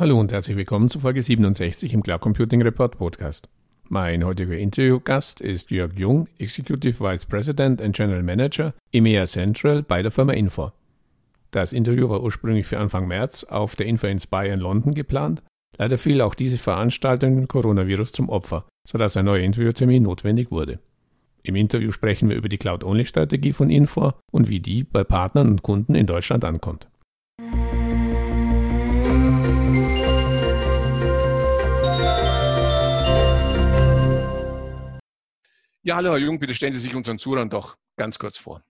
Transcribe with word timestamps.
Hallo 0.00 0.18
und 0.18 0.32
herzlich 0.32 0.56
willkommen 0.56 0.88
zu 0.88 0.98
Folge 0.98 1.22
67 1.22 1.92
im 1.92 2.02
Cloud 2.02 2.22
Computing 2.22 2.62
Report 2.62 2.96
Podcast. 2.96 3.50
Mein 3.90 4.24
heutiger 4.24 4.56
Interviewgast 4.56 5.42
ist 5.42 5.70
Jörg 5.70 5.92
Jung, 5.94 6.26
Executive 6.38 7.04
Vice 7.04 7.26
President 7.26 7.82
and 7.82 7.94
General 7.94 8.22
Manager 8.22 8.72
EMEA 8.92 9.26
Central 9.26 9.82
bei 9.82 10.00
der 10.00 10.10
Firma 10.10 10.32
Infor. 10.32 10.72
Das 11.50 11.74
Interview 11.74 12.08
war 12.08 12.22
ursprünglich 12.22 12.66
für 12.66 12.78
Anfang 12.78 13.08
März 13.08 13.44
auf 13.44 13.76
der 13.76 13.84
Info 13.84 14.06
Inspire 14.06 14.48
in 14.48 14.60
London 14.60 14.94
geplant. 14.94 15.42
Leider 15.76 15.98
fiel 15.98 16.22
auch 16.22 16.34
diese 16.34 16.56
Veranstaltung 16.56 17.46
Coronavirus 17.46 18.12
zum 18.12 18.30
Opfer, 18.30 18.64
sodass 18.88 19.18
ein 19.18 19.26
neuer 19.26 19.44
Interviewtermin 19.44 20.04
notwendig 20.04 20.50
wurde. 20.50 20.78
Im 21.42 21.56
Interview 21.56 21.92
sprechen 21.92 22.30
wir 22.30 22.36
über 22.36 22.48
die 22.48 22.56
Cloud-Only-Strategie 22.56 23.52
von 23.52 23.68
Infor 23.68 24.18
und 24.32 24.48
wie 24.48 24.60
die 24.60 24.82
bei 24.82 25.04
Partnern 25.04 25.50
und 25.50 25.62
Kunden 25.62 25.94
in 25.94 26.06
Deutschland 26.06 26.46
ankommt. 26.46 26.88
Ja, 35.82 35.96
hallo 35.96 36.10
Herr 36.10 36.18
Jung, 36.18 36.38
bitte 36.38 36.54
stellen 36.54 36.72
Sie 36.72 36.78
sich 36.78 36.94
unseren 36.94 37.18
Zuhörern 37.18 37.48
doch 37.48 37.78
ganz 37.96 38.18
kurz 38.18 38.36
vor. 38.36 38.62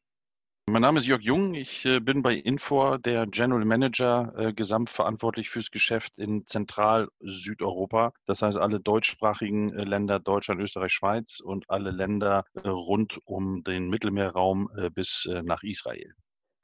Mein 0.67 0.83
Name 0.83 1.01
ist 1.01 1.07
Jörg 1.07 1.23
Jung. 1.23 1.55
Ich 1.55 1.85
äh, 1.85 1.99
bin 1.99 2.23
bei 2.23 2.35
Infor 2.35 3.01
der 3.01 3.27
General 3.27 3.65
Manager, 3.65 4.33
äh, 4.39 4.53
gesamtverantwortlich 4.53 5.51
fürs 5.51 5.73
Geschäft 5.73 6.13
in 6.19 6.47
Zentral-Südeuropa. 6.47 8.13
Das 8.27 8.43
heißt, 8.43 8.59
alle 8.59 8.79
deutschsprachigen 8.79 9.77
äh, 9.77 9.83
Länder, 9.83 10.21
Deutschland, 10.21 10.61
Österreich, 10.61 10.93
Schweiz 10.93 11.41
und 11.41 11.69
alle 11.69 11.91
Länder 11.91 12.45
äh, 12.55 12.69
rund 12.69 13.19
um 13.25 13.65
den 13.65 13.89
Mittelmeerraum 13.89 14.71
äh, 14.77 14.89
bis 14.89 15.29
nach 15.43 15.65
Israel. 15.65 16.15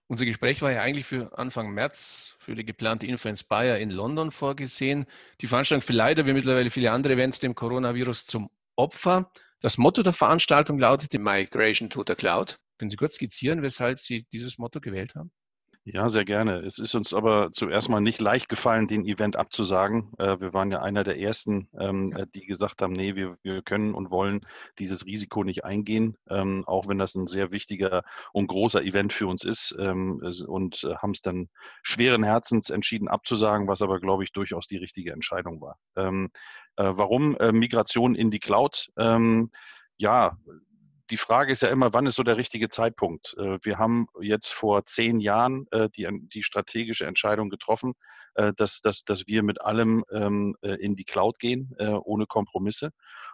Unser 0.07 0.27
Gespräch 0.27 0.63
war 0.63 0.71
ja 0.71 0.83
eigentlich 0.83 1.07
für 1.07 1.37
Anfang 1.37 1.73
März 1.73 2.37
für 2.39 2.55
die 2.55 2.65
geplante 2.65 3.09
Info 3.09 3.29
Inspire 3.29 3.81
in 3.81 3.91
London 3.91 4.31
vorgesehen. 4.31 5.07
Die 5.41 5.49
Veranstaltung 5.49 5.85
fiel 5.85 5.97
leider, 5.97 6.25
wie 6.25 6.35
mittlerweile 6.35 6.71
viele 6.71 6.93
andere 6.93 7.15
Events, 7.15 7.41
dem 7.41 7.57
Coronavirus 7.57 8.27
zum 8.27 8.49
Opfer. 8.77 9.33
Das 9.61 9.79
Motto 9.79 10.03
der 10.03 10.13
Veranstaltung 10.13 10.79
lautete 10.79 11.19
Migration 11.19 11.89
to 11.89 12.05
the 12.07 12.15
Cloud. 12.15 12.59
Können 12.79 12.91
Sie 12.91 12.97
kurz 12.97 13.15
skizzieren, 13.15 13.63
weshalb 13.63 14.01
Sie 14.01 14.27
dieses 14.33 14.59
Motto 14.59 14.81
gewählt 14.81 15.15
haben? 15.15 15.33
Ja, 15.89 16.09
sehr 16.09 16.25
gerne. 16.25 16.65
Es 16.67 16.81
ist 16.81 16.97
uns 16.97 17.15
aber 17.15 17.53
zuerst 17.53 17.89
mal 17.89 18.01
nicht 18.01 18.21
leicht 18.21 18.49
gefallen, 18.49 18.89
den 18.89 19.05
Event 19.05 19.37
abzusagen. 19.37 20.13
Äh, 20.19 20.41
wir 20.41 20.53
waren 20.53 20.73
ja 20.73 20.83
einer 20.83 21.05
der 21.05 21.21
ersten, 21.21 21.69
ähm, 21.79 22.13
äh, 22.13 22.27
die 22.35 22.45
gesagt 22.45 22.83
haben, 22.83 22.93
nee, 22.93 23.15
wir, 23.15 23.39
wir 23.45 23.63
können 23.63 23.95
und 23.95 24.11
wollen 24.11 24.45
dieses 24.81 25.07
Risiko 25.07 25.45
nicht 25.45 25.65
eingehen, 25.65 26.17
ähm, 26.29 26.65
auch 26.67 26.89
wenn 26.89 26.99
das 26.99 27.15
ein 27.15 27.29
sehr 27.29 27.53
wichtiger 27.53 28.03
und 28.33 28.49
großer 28.49 28.83
Event 28.83 29.13
für 29.13 29.29
uns 29.29 29.45
ist 29.45 29.77
ähm, 29.79 30.21
und 30.49 30.83
äh, 30.83 30.97
haben 30.97 31.13
es 31.13 31.23
dann 31.23 31.49
schweren 31.85 32.25
Herzens 32.25 32.71
entschieden 32.71 33.07
abzusagen, 33.07 33.69
was 33.69 33.81
aber, 33.81 34.01
glaube 34.01 34.25
ich, 34.25 34.33
durchaus 34.33 34.67
die 34.67 34.79
richtige 34.79 35.13
Entscheidung 35.13 35.61
war. 35.61 35.79
Warum 36.77 37.37
Migration 37.53 38.15
in 38.15 38.31
die 38.31 38.41
Cloud? 38.41 38.91
Ja, 39.99 40.37
die 41.11 41.17
Frage 41.17 41.53
ist 41.53 41.63
ja 41.63 41.69
immer, 41.69 41.93
wann 41.93 42.07
ist 42.07 42.17
so 42.17 42.23
der 42.23 42.37
richtige 42.37 42.69
Zeitpunkt? 42.69 43.35
Äh, 43.39 43.59
wir 43.63 43.79
haben 43.79 44.09
jetzt 44.21 44.53
vor 44.53 44.85
zehn 44.87 45.21
Jahren 45.21 45.67
äh, 45.71 45.89
die, 45.91 46.09
die 46.13 46.43
strategische 46.43 47.07
Entscheidung 47.07 47.49
getroffen, 47.49 47.95
äh, 48.35 48.53
dass, 48.57 48.81
dass, 48.81 49.05
dass 49.05 49.27
wir 49.27 49.43
mit 49.43 49.61
allem 49.61 50.05
ähm, 50.11 50.57
in 50.63 50.97
die 50.97 51.05
Cloud 51.05 51.39
gehen, 51.39 51.75
ohne 51.79 52.27
Kompromisse. 52.27 52.91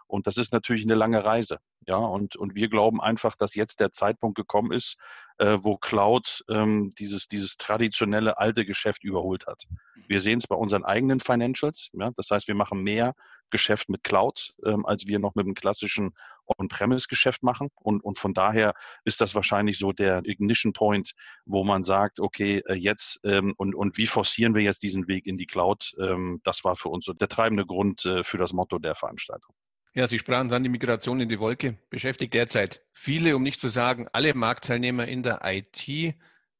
Und 0.07 0.27
das 0.27 0.37
ist 0.37 0.53
natürlich 0.53 0.83
eine 0.83 0.95
lange 0.95 1.23
Reise. 1.23 1.59
Ja, 1.87 1.97
und, 1.97 2.35
und 2.35 2.55
wir 2.55 2.69
glauben 2.69 3.01
einfach, 3.01 3.35
dass 3.35 3.55
jetzt 3.55 3.79
der 3.79 3.91
Zeitpunkt 3.91 4.37
gekommen 4.37 4.71
ist, 4.71 4.97
äh, 5.37 5.57
wo 5.59 5.77
Cloud 5.77 6.43
ähm, 6.49 6.91
dieses, 6.97 7.27
dieses 7.27 7.57
traditionelle 7.57 8.37
alte 8.37 8.65
Geschäft 8.65 9.03
überholt 9.03 9.47
hat. 9.47 9.63
Wir 10.07 10.19
sehen 10.19 10.37
es 10.37 10.47
bei 10.47 10.55
unseren 10.55 10.85
eigenen 10.85 11.19
Financials. 11.19 11.89
Ja, 11.93 12.11
das 12.15 12.29
heißt, 12.29 12.47
wir 12.47 12.55
machen 12.55 12.81
mehr 12.83 13.13
Geschäft 13.49 13.89
mit 13.89 14.03
Cloud, 14.03 14.53
ähm, 14.65 14.85
als 14.85 15.07
wir 15.07 15.19
noch 15.19 15.35
mit 15.35 15.45
dem 15.45 15.55
klassischen 15.55 16.13
On-Premise-Geschäft 16.45 17.43
machen. 17.43 17.69
Und, 17.75 18.03
und 18.03 18.17
von 18.17 18.33
daher 18.33 18.73
ist 19.05 19.21
das 19.21 19.35
wahrscheinlich 19.35 19.77
so 19.77 19.91
der 19.91 20.25
Ignition 20.25 20.73
Point, 20.73 21.13
wo 21.45 21.63
man 21.63 21.83
sagt, 21.83 22.19
okay, 22.19 22.63
äh, 22.67 22.73
jetzt 22.73 23.19
ähm, 23.23 23.53
und, 23.57 23.75
und 23.75 23.97
wie 23.97 24.07
forcieren 24.07 24.55
wir 24.55 24.61
jetzt 24.61 24.83
diesen 24.83 25.07
Weg 25.07 25.25
in 25.25 25.37
die 25.37 25.47
Cloud? 25.47 25.93
Ähm, 25.99 26.41
das 26.43 26.63
war 26.63 26.75
für 26.75 26.89
uns 26.89 27.05
so 27.05 27.13
der 27.13 27.27
treibende 27.27 27.65
Grund 27.65 28.05
äh, 28.05 28.23
für 28.23 28.37
das 28.37 28.53
Motto 28.53 28.79
der 28.79 28.95
Veranstaltung. 28.95 29.55
Ja, 29.95 30.07
Sie 30.07 30.17
sprachen 30.17 30.49
dann 30.49 30.63
die 30.63 30.69
Migration 30.69 31.19
in 31.19 31.29
die 31.29 31.37
Wolke, 31.37 31.77
beschäftigt 31.91 32.33
derzeit 32.33 32.81
viele, 32.91 33.35
um 33.35 33.43
nicht 33.43 33.61
zu 33.61 33.67
sagen 33.67 34.07
alle 34.11 34.33
Marktteilnehmer 34.33 35.07
in 35.07 35.21
der 35.21 35.41
IT. 35.43 36.15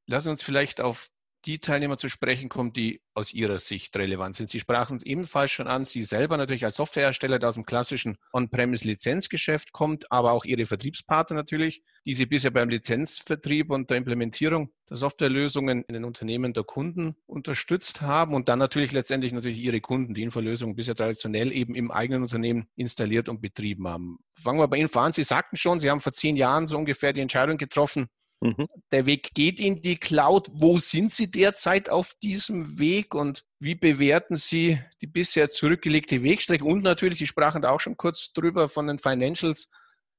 Lassen 0.06 0.26
Sie 0.26 0.30
uns 0.30 0.44
vielleicht 0.44 0.82
auf 0.82 1.10
die 1.46 1.60
Teilnehmer 1.60 1.98
zu 1.98 2.10
sprechen 2.10 2.50
kommen, 2.50 2.74
die 2.74 3.02
aus 3.14 3.34
Ihrer 3.34 3.58
Sicht 3.58 3.96
relevant 3.98 4.36
sind. 4.36 4.50
Sie 4.50 4.60
sprachen 4.60 4.96
es 4.96 5.04
ebenfalls 5.04 5.52
schon 5.52 5.68
an. 5.68 5.86
Sie 5.86 6.02
selber 6.02 6.38
natürlich 6.38 6.66
als 6.66 6.78
Softwarehersteller, 6.78 7.40
der 7.40 7.50
aus 7.50 7.56
dem 7.56 7.66
klassischen 7.66 8.18
On-Premise-Lizenzgeschäft 8.32 9.72
kommt, 9.72 10.12
aber 10.12 10.32
auch 10.32 10.46
Ihre 10.46 10.66
Vertriebspartner 10.66 11.36
natürlich, 11.36 11.84
die 12.06 12.14
Sie 12.14 12.26
bisher 12.26 12.52
beim 12.52 12.70
Lizenzvertrieb 12.70 13.72
und 13.72 13.90
der 13.90 13.98
Implementierung 13.98 14.72
der 14.90 14.98
Softwarelösungen 14.98 15.84
in 15.84 15.94
den 15.94 16.06
Unternehmen 16.06 16.54
der 16.54 16.64
Kunden 16.64 17.16
unterstützt 17.26 18.02
haben 18.02 18.34
und 18.34 18.50
dann 18.50 18.60
natürlich 18.60 18.92
letztendlich 18.92 19.34
natürlich 19.34 19.60
Ihre 19.60 19.82
Kunden, 19.82 20.14
die 20.14 20.24
Infolösungen 20.24 20.76
bisher 20.76 20.96
traditionell 20.96 21.52
eben 21.52 21.76
im 21.76 21.92
eigenen 21.92 22.24
Unternehmen 22.24 22.68
installiert 22.76 23.30
und 23.30 23.42
betrieben 23.42 23.88
haben. 23.88 24.20
Fangen 24.34 24.60
wir 24.60 24.68
bei 24.68 24.78
Ihnen 24.78 24.94
an. 24.94 25.12
Sie 25.12 25.24
sagten 25.24 25.58
schon, 25.58 25.80
Sie 25.80 25.90
haben 25.90 26.00
vor 26.00 26.14
zehn 26.14 26.36
Jahren 26.36 26.68
so 26.68 26.78
ungefähr 26.78 27.14
die 27.14 27.22
Entscheidung 27.22 27.58
getroffen, 27.58 28.08
Mhm. 28.44 28.66
Der 28.92 29.06
Weg 29.06 29.34
geht 29.34 29.62
in 29.62 29.82
die 29.82 29.96
Cloud. 29.96 30.50
Wo 30.54 30.78
sind 30.78 31.14
Sie 31.14 31.32
derzeit 31.32 31.90
auf 31.90 32.14
diesem 32.16 32.78
Weg 32.78 33.16
und 33.16 33.46
wie 33.60 33.76
bewerten 33.76 34.36
Sie 34.36 34.80
die 35.02 35.08
bisher 35.08 35.50
zurückgelegte 35.50 36.24
Wegstrecke? 36.24 36.66
Und 36.66 36.84
natürlich, 36.84 37.20
Sie 37.20 37.28
sprachen 37.28 37.62
da 37.62 37.70
auch 37.70 37.80
schon 37.80 37.96
kurz 37.96 38.34
drüber 38.34 38.68
von 38.68 38.88
den 38.88 39.00
Financials. 39.00 39.70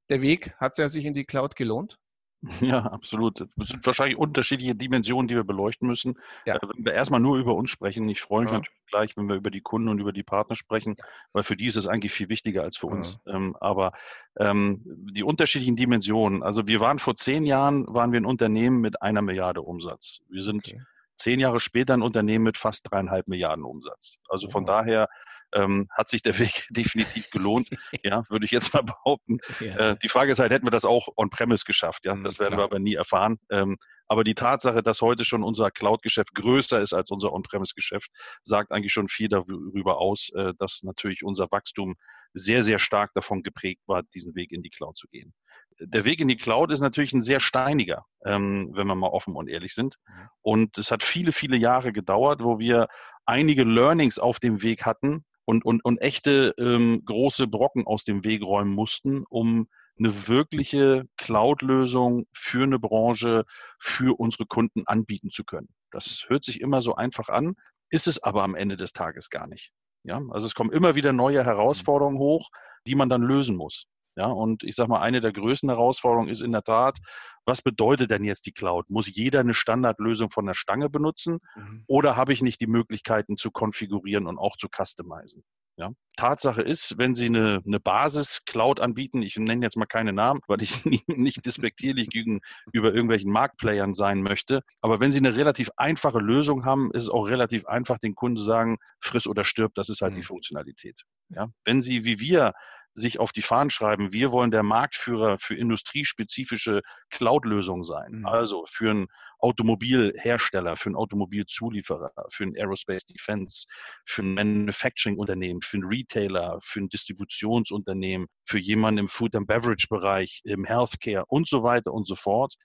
Der 0.09 0.23
Weg, 0.23 0.55
hat 0.57 0.75
sich 0.75 1.05
in 1.05 1.13
die 1.13 1.25
Cloud 1.25 1.55
gelohnt? 1.55 1.99
Ja, 2.61 2.79
absolut. 2.79 3.47
Das 3.55 3.69
sind 3.69 3.85
wahrscheinlich 3.85 4.17
unterschiedliche 4.17 4.75
Dimensionen, 4.75 5.27
die 5.27 5.35
wir 5.35 5.43
beleuchten 5.43 5.87
müssen. 5.87 6.17
Ja. 6.45 6.55
Äh, 6.55 6.59
wenn 6.61 6.85
wir 6.85 6.93
erstmal 6.93 7.19
nur 7.19 7.37
über 7.37 7.55
uns 7.55 7.69
sprechen, 7.69 8.07
ich 8.09 8.21
freue 8.21 8.43
mich 8.43 8.51
ja. 8.51 8.57
natürlich 8.59 8.85
gleich, 8.87 9.17
wenn 9.17 9.27
wir 9.27 9.35
über 9.35 9.51
die 9.51 9.61
Kunden 9.61 9.89
und 9.89 9.99
über 9.99 10.11
die 10.11 10.23
Partner 10.23 10.55
sprechen, 10.55 10.95
weil 11.33 11.43
für 11.43 11.55
die 11.55 11.65
ist 11.65 11.75
es 11.75 11.87
eigentlich 11.87 12.11
viel 12.11 12.29
wichtiger 12.29 12.63
als 12.63 12.77
für 12.77 12.87
uns. 12.87 13.19
Ja. 13.25 13.35
Ähm, 13.35 13.55
aber 13.59 13.93
ähm, 14.37 14.81
die 14.85 15.23
unterschiedlichen 15.23 15.75
Dimensionen, 15.75 16.43
also 16.43 16.67
wir 16.67 16.79
waren 16.79 16.99
vor 16.99 17.15
zehn 17.15 17.45
Jahren, 17.45 17.85
waren 17.87 18.11
wir 18.11 18.19
ein 18.19 18.25
Unternehmen 18.25 18.79
mit 18.79 19.01
einer 19.01 19.21
Milliarde 19.21 19.61
Umsatz. 19.61 20.21
Wir 20.29 20.41
sind 20.41 20.67
okay. 20.67 20.81
zehn 21.15 21.39
Jahre 21.39 21.59
später 21.59 21.93
ein 21.93 22.01
Unternehmen 22.01 22.43
mit 22.43 22.57
fast 22.57 22.91
dreieinhalb 22.91 23.27
Milliarden 23.27 23.63
Umsatz. 23.63 24.19
Also 24.29 24.49
von 24.49 24.65
daher 24.65 25.09
ähm, 25.55 25.87
hat 25.91 26.09
sich 26.09 26.21
der 26.21 26.37
Weg 26.39 26.67
definitiv 26.69 27.31
gelohnt, 27.31 27.69
ja, 28.03 28.23
würde 28.29 28.45
ich 28.45 28.51
jetzt 28.51 28.73
mal 28.73 28.83
behaupten. 28.83 29.39
Ja. 29.59 29.91
Äh, 29.91 29.97
die 30.01 30.09
Frage 30.09 30.31
ist 30.31 30.39
halt, 30.39 30.51
hätten 30.51 30.65
wir 30.65 30.71
das 30.71 30.85
auch 30.85 31.07
on-premise 31.15 31.65
geschafft? 31.65 32.05
Ja, 32.05 32.15
mhm, 32.15 32.23
das 32.23 32.39
werden 32.39 32.53
klar. 32.53 32.59
wir 32.59 32.65
aber 32.65 32.79
nie 32.79 32.95
erfahren. 32.95 33.39
Ähm, 33.49 33.77
aber 34.07 34.23
die 34.23 34.35
Tatsache, 34.35 34.83
dass 34.83 35.01
heute 35.01 35.25
schon 35.25 35.43
unser 35.43 35.71
Cloud-Geschäft 35.71 36.35
größer 36.35 36.79
ist 36.79 36.93
als 36.93 37.09
unser 37.09 37.33
On-Premise-Geschäft, 37.33 38.09
sagt 38.43 38.71
eigentlich 38.71 38.93
schon 38.93 39.07
viel 39.07 39.29
darüber 39.29 39.97
aus, 39.97 40.29
äh, 40.35 40.53
dass 40.59 40.83
natürlich 40.83 41.23
unser 41.23 41.47
Wachstum 41.51 41.95
sehr, 42.33 42.61
sehr 42.61 42.77
stark 42.77 43.13
davon 43.15 43.41
geprägt 43.41 43.81
war, 43.87 44.03
diesen 44.03 44.35
Weg 44.35 44.51
in 44.51 44.61
die 44.61 44.69
Cloud 44.69 44.97
zu 44.97 45.07
gehen. 45.07 45.33
Der 45.79 46.05
Weg 46.05 46.21
in 46.21 46.27
die 46.27 46.37
Cloud 46.37 46.71
ist 46.71 46.81
natürlich 46.81 47.13
ein 47.13 47.21
sehr 47.21 47.39
steiniger, 47.39 48.05
ähm, 48.23 48.69
wenn 48.73 48.87
wir 48.87 48.95
mal 48.95 49.07
offen 49.07 49.35
und 49.35 49.49
ehrlich 49.49 49.73
sind. 49.73 49.95
Und 50.41 50.77
es 50.77 50.91
hat 50.91 51.03
viele, 51.03 51.31
viele 51.31 51.57
Jahre 51.57 51.91
gedauert, 51.91 52.43
wo 52.43 52.59
wir 52.59 52.87
einige 53.25 53.63
Learnings 53.63 54.19
auf 54.19 54.39
dem 54.39 54.61
Weg 54.61 54.85
hatten, 54.85 55.25
und, 55.45 55.63
und, 55.65 55.83
und 55.85 55.99
echte 55.99 56.53
ähm, 56.57 57.03
große 57.05 57.47
Brocken 57.47 57.85
aus 57.87 58.03
dem 58.03 58.23
Weg 58.25 58.43
räumen 58.43 58.73
mussten, 58.73 59.23
um 59.29 59.67
eine 59.97 60.27
wirkliche 60.27 61.05
Cloud-Lösung 61.17 62.27
für 62.33 62.63
eine 62.63 62.79
Branche, 62.79 63.45
für 63.79 64.19
unsere 64.19 64.45
Kunden 64.45 64.85
anbieten 64.87 65.29
zu 65.29 65.43
können. 65.43 65.69
Das 65.91 66.25
hört 66.27 66.43
sich 66.43 66.59
immer 66.59 66.81
so 66.81 66.95
einfach 66.95 67.29
an, 67.29 67.55
ist 67.89 68.07
es 68.07 68.21
aber 68.21 68.43
am 68.43 68.55
Ende 68.55 68.75
des 68.75 68.91
Tages 68.91 69.29
gar 69.29 69.47
nicht. 69.47 69.71
Ja, 70.03 70.21
also 70.29 70.45
es 70.45 70.53
kommen 70.53 70.71
immer 70.71 70.95
wieder 70.95 71.13
neue 71.13 71.43
Herausforderungen 71.43 72.19
hoch, 72.19 72.49
die 72.85 72.95
man 72.95 73.09
dann 73.09 73.23
lösen 73.23 73.55
muss. 73.55 73.87
Ja, 74.15 74.27
und 74.27 74.63
ich 74.63 74.75
sage 74.75 74.89
mal, 74.89 75.01
eine 75.01 75.19
der 75.19 75.33
größten 75.33 75.69
Herausforderungen 75.69 76.29
ist 76.29 76.41
in 76.41 76.51
der 76.53 76.63
Tat, 76.63 76.99
was 77.45 77.61
bedeutet 77.61 78.11
denn 78.11 78.23
jetzt 78.23 78.45
die 78.45 78.53
Cloud? 78.53 78.89
Muss 78.89 79.13
jeder 79.13 79.41
eine 79.41 79.53
Standardlösung 79.53 80.29
von 80.29 80.45
der 80.45 80.53
Stange 80.53 80.89
benutzen 80.89 81.39
mhm. 81.55 81.83
oder 81.87 82.15
habe 82.15 82.33
ich 82.33 82.41
nicht 82.41 82.61
die 82.61 82.67
Möglichkeiten 82.67 83.37
zu 83.37 83.51
konfigurieren 83.51 84.27
und 84.27 84.37
auch 84.37 84.57
zu 84.57 84.67
customizen? 84.69 85.43
Ja. 85.77 85.91
Tatsache 86.15 86.61
ist, 86.61 86.97
wenn 86.97 87.13
Sie 87.13 87.25
eine, 87.25 87.61
eine 87.65 87.81
Basis-Cloud 87.81 88.79
anbieten, 88.79 89.21
ich 89.21 89.35
nenne 89.35 89.65
jetzt 89.65 89.75
mal 89.75 89.85
keine 89.85 90.13
Namen, 90.13 90.39
weil 90.47 90.61
ich 90.61 90.85
nicht 91.07 91.45
despektierlich 91.45 92.07
gegenüber 92.07 92.93
irgendwelchen 92.93 93.31
Marktplayern 93.31 93.93
sein 93.93 94.21
möchte, 94.21 94.61
aber 94.79 95.01
wenn 95.01 95.11
Sie 95.11 95.19
eine 95.19 95.35
relativ 95.35 95.69
einfache 95.75 96.19
Lösung 96.19 96.63
haben, 96.63 96.91
ist 96.93 97.03
es 97.03 97.09
auch 97.09 97.27
relativ 97.27 97.65
einfach, 97.65 97.99
den 97.99 98.15
Kunden 98.15 98.37
zu 98.37 98.43
sagen, 98.43 98.77
friss 99.01 99.27
oder 99.27 99.43
stirb, 99.43 99.73
das 99.75 99.89
ist 99.89 100.01
halt 100.01 100.13
mhm. 100.13 100.17
die 100.17 100.23
Funktionalität. 100.23 101.01
Ja. 101.29 101.49
Wenn 101.65 101.81
Sie 101.81 102.05
wie 102.05 102.19
wir 102.21 102.53
sich 102.95 103.19
auf 103.19 103.31
die 103.31 103.41
Fahnen 103.41 103.69
schreiben, 103.69 104.13
wir 104.13 104.31
wollen 104.31 104.51
der 104.51 104.63
Marktführer 104.63 105.37
für 105.37 105.55
industriespezifische 105.55 106.81
Cloud-Lösungen 107.09 107.83
sein. 107.83 108.19
Mhm. 108.19 108.25
Also 108.25 108.65
für 108.67 108.89
einen 108.89 109.07
Automobilhersteller, 109.39 110.77
für 110.77 110.87
einen 110.87 110.95
Automobilzulieferer, 110.95 112.11
für 112.31 112.43
einen 112.43 112.55
Aerospace 112.55 113.05
Defense, 113.05 113.67
für 114.05 114.23
ein 114.23 114.33
Manufacturing-Unternehmen, 114.33 115.61
für 115.61 115.77
einen 115.77 115.87
Retailer, 115.87 116.57
für 116.63 116.79
ein 116.79 116.89
Distributionsunternehmen, 116.89 118.27
für 118.45 118.59
jemanden 118.59 118.99
im 118.99 119.09
Food 119.09 119.35
and 119.35 119.45
Beverage-Bereich, 119.45 120.41
im 120.45 120.63
Healthcare 120.63 121.25
und 121.27 121.47
so 121.47 121.63
weiter 121.63 121.93
und 121.93 122.07
so 122.07 122.15
fort 122.15 122.55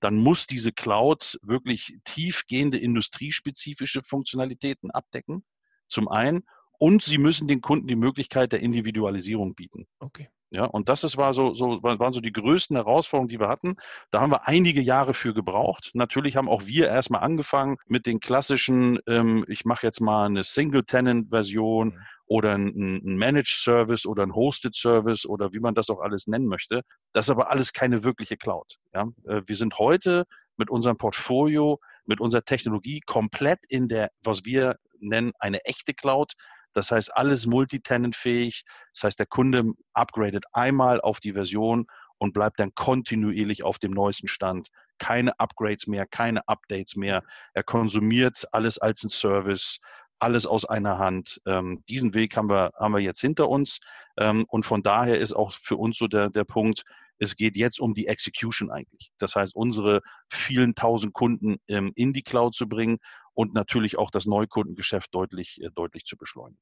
dann 0.00 0.16
muss 0.16 0.46
diese 0.46 0.72
Cloud 0.72 1.38
wirklich 1.42 1.98
tiefgehende 2.04 2.78
industriespezifische 2.78 4.02
Funktionalitäten 4.02 4.90
abdecken. 4.90 5.44
Zum 5.88 6.08
einen. 6.08 6.44
Und 6.82 7.02
sie 7.02 7.18
müssen 7.18 7.46
den 7.46 7.60
Kunden 7.60 7.86
die 7.88 7.96
Möglichkeit 7.96 8.52
der 8.52 8.60
Individualisierung 8.60 9.54
bieten. 9.54 9.86
Okay. 9.98 10.30
Ja, 10.48 10.64
und 10.64 10.88
das 10.88 11.04
ist, 11.04 11.16
war 11.18 11.34
so, 11.34 11.52
so, 11.52 11.80
waren 11.82 12.12
so 12.12 12.20
die 12.20 12.32
größten 12.32 12.74
Herausforderungen, 12.74 13.28
die 13.28 13.38
wir 13.38 13.48
hatten. 13.48 13.76
Da 14.10 14.20
haben 14.20 14.32
wir 14.32 14.48
einige 14.48 14.80
Jahre 14.80 15.12
für 15.12 15.34
gebraucht. 15.34 15.90
Natürlich 15.92 16.36
haben 16.36 16.48
auch 16.48 16.66
wir 16.66 16.88
erstmal 16.88 17.20
angefangen 17.20 17.76
mit 17.86 18.06
den 18.06 18.18
klassischen, 18.18 18.98
ähm, 19.06 19.44
ich 19.46 19.64
mache 19.64 19.86
jetzt 19.86 20.00
mal 20.00 20.26
eine 20.26 20.42
Single-Tenant-Version 20.42 21.88
mhm. 21.88 21.98
oder 22.26 22.54
ein, 22.54 23.02
ein 23.04 23.16
Managed 23.16 23.58
Service 23.58 24.06
oder 24.06 24.24
ein 24.24 24.34
Hosted 24.34 24.74
Service 24.74 25.24
oder 25.24 25.52
wie 25.52 25.60
man 25.60 25.74
das 25.74 25.90
auch 25.90 26.00
alles 26.00 26.26
nennen 26.26 26.46
möchte. 26.46 26.82
Das 27.12 27.26
ist 27.26 27.30
aber 27.30 27.50
alles 27.50 27.72
keine 27.72 28.02
wirkliche 28.02 28.38
Cloud. 28.38 28.78
Ja? 28.92 29.06
Äh, 29.26 29.42
wir 29.46 29.54
sind 29.54 29.78
heute 29.78 30.24
mit 30.56 30.70
unserem 30.70 30.96
Portfolio, 30.96 31.78
mit 32.06 32.20
unserer 32.20 32.42
Technologie 32.42 33.00
komplett 33.06 33.60
in 33.68 33.86
der, 33.86 34.10
was 34.24 34.44
wir 34.44 34.76
nennen, 34.98 35.32
eine 35.38 35.64
echte 35.64 35.94
Cloud. 35.94 36.32
Das 36.72 36.90
heißt, 36.90 37.16
alles 37.16 37.46
multitenantfähig. 37.46 38.64
Das 38.94 39.04
heißt, 39.04 39.18
der 39.18 39.26
Kunde 39.26 39.72
upgradet 39.92 40.44
einmal 40.52 41.00
auf 41.00 41.20
die 41.20 41.32
Version 41.32 41.86
und 42.18 42.34
bleibt 42.34 42.60
dann 42.60 42.74
kontinuierlich 42.74 43.62
auf 43.62 43.78
dem 43.78 43.92
neuesten 43.92 44.28
Stand. 44.28 44.68
Keine 44.98 45.38
Upgrades 45.40 45.86
mehr, 45.86 46.06
keine 46.06 46.46
Updates 46.48 46.96
mehr. 46.96 47.22
Er 47.54 47.62
konsumiert 47.62 48.46
alles 48.52 48.78
als 48.78 49.02
ein 49.02 49.08
Service, 49.08 49.80
alles 50.18 50.46
aus 50.46 50.66
einer 50.66 50.98
Hand. 50.98 51.40
Ähm, 51.46 51.82
diesen 51.88 52.14
Weg 52.14 52.36
haben 52.36 52.50
wir, 52.50 52.72
haben 52.78 52.92
wir 52.92 53.00
jetzt 53.00 53.20
hinter 53.20 53.48
uns. 53.48 53.80
Ähm, 54.18 54.44
und 54.48 54.64
von 54.64 54.82
daher 54.82 55.18
ist 55.18 55.32
auch 55.32 55.52
für 55.52 55.76
uns 55.76 55.96
so 55.96 56.06
der, 56.06 56.28
der 56.28 56.44
Punkt, 56.44 56.84
es 57.18 57.36
geht 57.36 57.56
jetzt 57.56 57.80
um 57.80 57.94
die 57.94 58.06
Execution 58.06 58.70
eigentlich. 58.70 59.12
Das 59.18 59.36
heißt, 59.36 59.54
unsere 59.54 60.00
vielen 60.28 60.74
tausend 60.74 61.12
Kunden 61.12 61.56
ähm, 61.68 61.92
in 61.94 62.12
die 62.12 62.22
Cloud 62.22 62.54
zu 62.54 62.66
bringen 62.66 62.98
und 63.34 63.54
natürlich 63.54 63.98
auch 63.98 64.10
das 64.10 64.26
Neukundengeschäft 64.26 65.14
deutlich, 65.14 65.60
äh, 65.62 65.70
deutlich 65.74 66.04
zu 66.04 66.16
beschleunigen. 66.16 66.60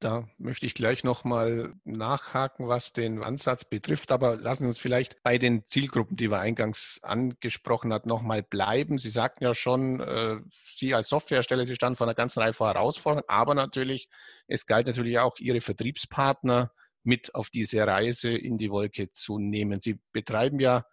Da 0.00 0.28
möchte 0.36 0.66
ich 0.66 0.74
gleich 0.74 1.02
nochmal 1.02 1.72
nachhaken, 1.84 2.68
was 2.68 2.92
den 2.92 3.22
Ansatz 3.22 3.64
betrifft. 3.64 4.12
Aber 4.12 4.36
lassen 4.36 4.64
Sie 4.64 4.66
uns 4.66 4.78
vielleicht 4.78 5.22
bei 5.22 5.38
den 5.38 5.66
Zielgruppen, 5.66 6.16
die 6.16 6.30
wir 6.30 6.40
eingangs 6.40 7.00
angesprochen 7.02 7.92
hat, 7.92 8.04
nochmal 8.04 8.42
bleiben. 8.42 8.98
Sie 8.98 9.08
sagten 9.08 9.44
ja 9.44 9.54
schon, 9.54 10.00
äh, 10.00 10.40
Sie 10.50 10.94
als 10.94 11.08
Softwarehersteller, 11.08 11.64
Sie 11.64 11.74
standen 11.74 11.96
vor 11.96 12.06
einer 12.06 12.14
ganzen 12.14 12.40
Reihe 12.40 12.52
von 12.52 12.66
Herausforderungen. 12.66 13.28
Aber 13.28 13.54
natürlich, 13.54 14.10
es 14.46 14.66
galt 14.66 14.88
natürlich 14.88 15.18
auch 15.20 15.38
Ihre 15.38 15.62
Vertriebspartner 15.62 16.70
mit 17.02 17.34
auf 17.34 17.48
diese 17.48 17.86
Reise 17.86 18.36
in 18.36 18.58
die 18.58 18.70
Wolke 18.70 19.10
zu 19.10 19.38
nehmen. 19.38 19.80
Sie 19.80 20.00
betreiben 20.12 20.60
ja 20.60 20.84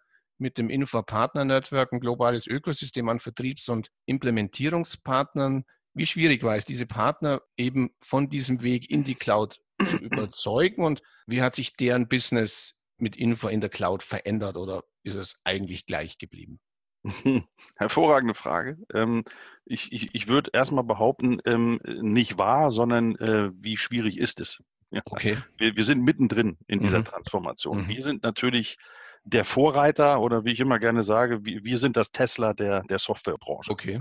mit 0.42 0.58
dem 0.58 0.68
Infor 0.68 1.06
Partner 1.06 1.44
Network 1.44 1.92
ein 1.92 2.00
globales 2.00 2.46
Ökosystem 2.46 3.08
an 3.08 3.20
Vertriebs- 3.20 3.68
und 3.68 3.90
Implementierungspartnern. 4.04 5.64
Wie 5.94 6.06
schwierig 6.06 6.42
war 6.42 6.56
es, 6.56 6.64
diese 6.64 6.86
Partner 6.86 7.40
eben 7.56 7.90
von 8.00 8.28
diesem 8.28 8.62
Weg 8.62 8.90
in 8.90 9.04
die 9.04 9.14
Cloud 9.14 9.60
zu 9.86 9.96
überzeugen 9.98 10.84
und 10.84 11.02
wie 11.26 11.42
hat 11.42 11.54
sich 11.54 11.76
deren 11.76 12.08
Business 12.08 12.80
mit 12.98 13.16
Info 13.16 13.48
in 13.48 13.60
der 13.60 13.70
Cloud 13.70 14.02
verändert 14.02 14.56
oder 14.56 14.84
ist 15.02 15.16
es 15.16 15.40
eigentlich 15.44 15.86
gleich 15.86 16.18
geblieben? 16.18 16.60
Hervorragende 17.76 18.34
Frage. 18.34 18.78
Ähm, 18.94 19.24
ich, 19.64 19.92
ich, 19.92 20.14
ich 20.14 20.28
würde 20.28 20.50
erstmal 20.52 20.84
behaupten, 20.84 21.40
ähm, 21.44 21.80
nicht 21.84 22.38
wahr, 22.38 22.70
sondern 22.70 23.16
äh, 23.16 23.50
wie 23.54 23.76
schwierig 23.76 24.18
ist 24.18 24.40
es? 24.40 24.62
Okay. 25.04 25.38
Wir, 25.56 25.76
wir 25.76 25.84
sind 25.84 26.02
mittendrin 26.02 26.58
in 26.66 26.80
dieser 26.80 27.00
mhm. 27.00 27.06
Transformation. 27.06 27.82
Mhm. 27.82 27.88
Wir 27.88 28.02
sind 28.02 28.22
natürlich 28.22 28.78
der 29.24 29.44
Vorreiter 29.44 30.20
oder 30.20 30.44
wie 30.44 30.52
ich 30.52 30.60
immer 30.60 30.78
gerne 30.78 31.02
sage, 31.02 31.44
wir, 31.44 31.64
wir 31.64 31.78
sind 31.78 31.96
das 31.96 32.10
Tesla 32.10 32.54
der, 32.54 32.82
der 32.82 32.98
Softwarebranche. 32.98 33.70
Okay. 33.70 33.98